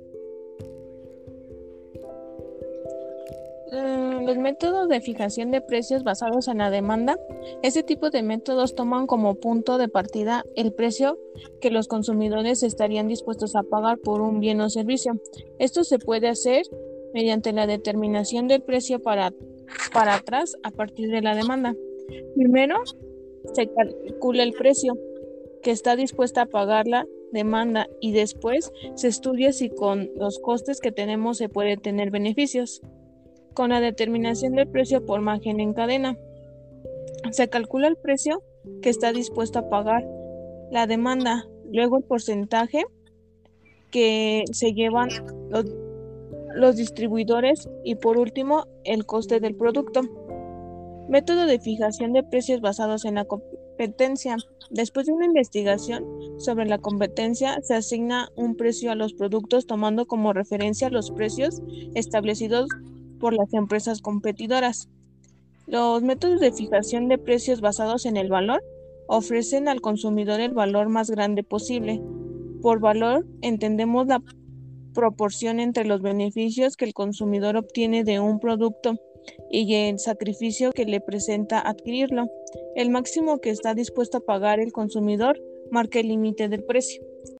Los 3.73 4.37
métodos 4.37 4.87
de 4.87 5.01
fijación 5.01 5.51
de 5.51 5.61
precios 5.61 6.03
basados 6.03 6.47
en 6.47 6.59
la 6.59 6.69
demanda, 6.69 7.17
este 7.63 7.83
tipo 7.83 8.09
de 8.09 8.21
métodos 8.21 8.75
toman 8.75 9.07
como 9.07 9.35
punto 9.35 9.77
de 9.77 9.87
partida 9.87 10.43
el 10.55 10.73
precio 10.73 11.17
que 11.59 11.71
los 11.71 11.87
consumidores 11.87 12.61
estarían 12.61 13.07
dispuestos 13.07 13.55
a 13.55 13.63
pagar 13.63 13.97
por 13.97 14.21
un 14.21 14.39
bien 14.39 14.61
o 14.61 14.69
servicio. 14.69 15.19
Esto 15.59 15.83
se 15.83 15.97
puede 15.97 16.27
hacer 16.27 16.63
mediante 17.13 17.51
la 17.51 17.67
determinación 17.67 18.47
del 18.47 18.61
precio 18.61 18.99
para, 19.01 19.33
para 19.91 20.15
atrás 20.15 20.55
a 20.63 20.71
partir 20.71 21.09
de 21.09 21.21
la 21.21 21.35
demanda. 21.35 21.75
Primero, 22.35 22.77
se 23.53 23.69
calcula 23.69 24.43
el 24.43 24.53
precio 24.53 24.97
que 25.61 25.71
está 25.71 25.95
dispuesta 25.95 26.43
a 26.43 26.45
pagar 26.45 26.87
la 26.87 27.05
demanda 27.31 27.87
y 27.99 28.11
después 28.11 28.71
se 28.95 29.07
estudia 29.07 29.51
si 29.51 29.69
con 29.69 30.11
los 30.15 30.39
costes 30.39 30.79
que 30.79 30.91
tenemos 30.91 31.37
se 31.37 31.49
puede 31.49 31.77
tener 31.77 32.11
beneficios. 32.11 32.81
Con 33.53 33.69
la 33.69 33.81
determinación 33.81 34.55
del 34.55 34.67
precio 34.67 35.05
por 35.05 35.21
margen 35.21 35.59
en 35.59 35.73
cadena, 35.73 36.17
se 37.31 37.49
calcula 37.49 37.87
el 37.87 37.97
precio 37.97 38.41
que 38.81 38.89
está 38.89 39.11
dispuesto 39.11 39.59
a 39.59 39.69
pagar 39.69 40.03
la 40.71 40.87
demanda, 40.87 41.45
luego 41.71 41.97
el 41.97 42.03
porcentaje 42.03 42.83
que 43.91 44.43
se 44.51 44.73
llevan 44.73 45.09
los, 45.49 45.65
los 46.55 46.75
distribuidores 46.77 47.69
y 47.83 47.95
por 47.95 48.17
último 48.17 48.65
el 48.85 49.05
coste 49.05 49.39
del 49.39 49.55
producto. 49.55 50.01
Método 51.07 51.45
de 51.45 51.59
fijación 51.59 52.11
de 52.13 52.23
precios 52.23 52.59
basados 52.59 53.05
en 53.05 53.15
la 53.15 53.25
competencia. 53.25 54.37
Después 54.71 55.05
de 55.05 55.13
una 55.13 55.25
investigación 55.25 56.05
sobre 56.39 56.65
la 56.65 56.79
competencia, 56.79 57.59
se 57.61 57.75
asigna 57.75 58.29
un 58.35 58.55
precio 58.55 58.91
a 58.91 58.95
los 58.95 59.13
productos 59.13 59.67
tomando 59.67 60.07
como 60.07 60.33
referencia 60.33 60.89
los 60.89 61.11
precios 61.11 61.61
establecidos 61.93 62.67
por 63.23 63.33
las 63.33 63.53
empresas 63.53 64.01
competidoras. 64.01 64.89
Los 65.65 66.03
métodos 66.03 66.41
de 66.41 66.51
fijación 66.51 67.07
de 67.07 67.17
precios 67.17 67.61
basados 67.61 68.05
en 68.05 68.17
el 68.17 68.27
valor 68.27 68.61
ofrecen 69.07 69.69
al 69.69 69.79
consumidor 69.79 70.41
el 70.41 70.53
valor 70.53 70.89
más 70.89 71.09
grande 71.09 71.41
posible. 71.41 72.01
Por 72.61 72.81
valor 72.81 73.25
entendemos 73.41 74.07
la 74.07 74.21
proporción 74.93 75.61
entre 75.61 75.85
los 75.85 76.01
beneficios 76.01 76.75
que 76.75 76.83
el 76.83 76.93
consumidor 76.93 77.55
obtiene 77.55 78.03
de 78.03 78.19
un 78.19 78.41
producto 78.41 78.97
y 79.49 79.73
el 79.73 79.99
sacrificio 79.99 80.73
que 80.73 80.83
le 80.83 80.99
presenta 80.99 81.65
adquirirlo. 81.65 82.27
El 82.75 82.89
máximo 82.89 83.39
que 83.39 83.51
está 83.51 83.73
dispuesto 83.73 84.17
a 84.17 84.25
pagar 84.25 84.59
el 84.59 84.73
consumidor 84.73 85.39
marca 85.71 86.01
el 86.01 86.09
límite 86.09 86.49
del 86.49 86.65
precio. 86.65 87.01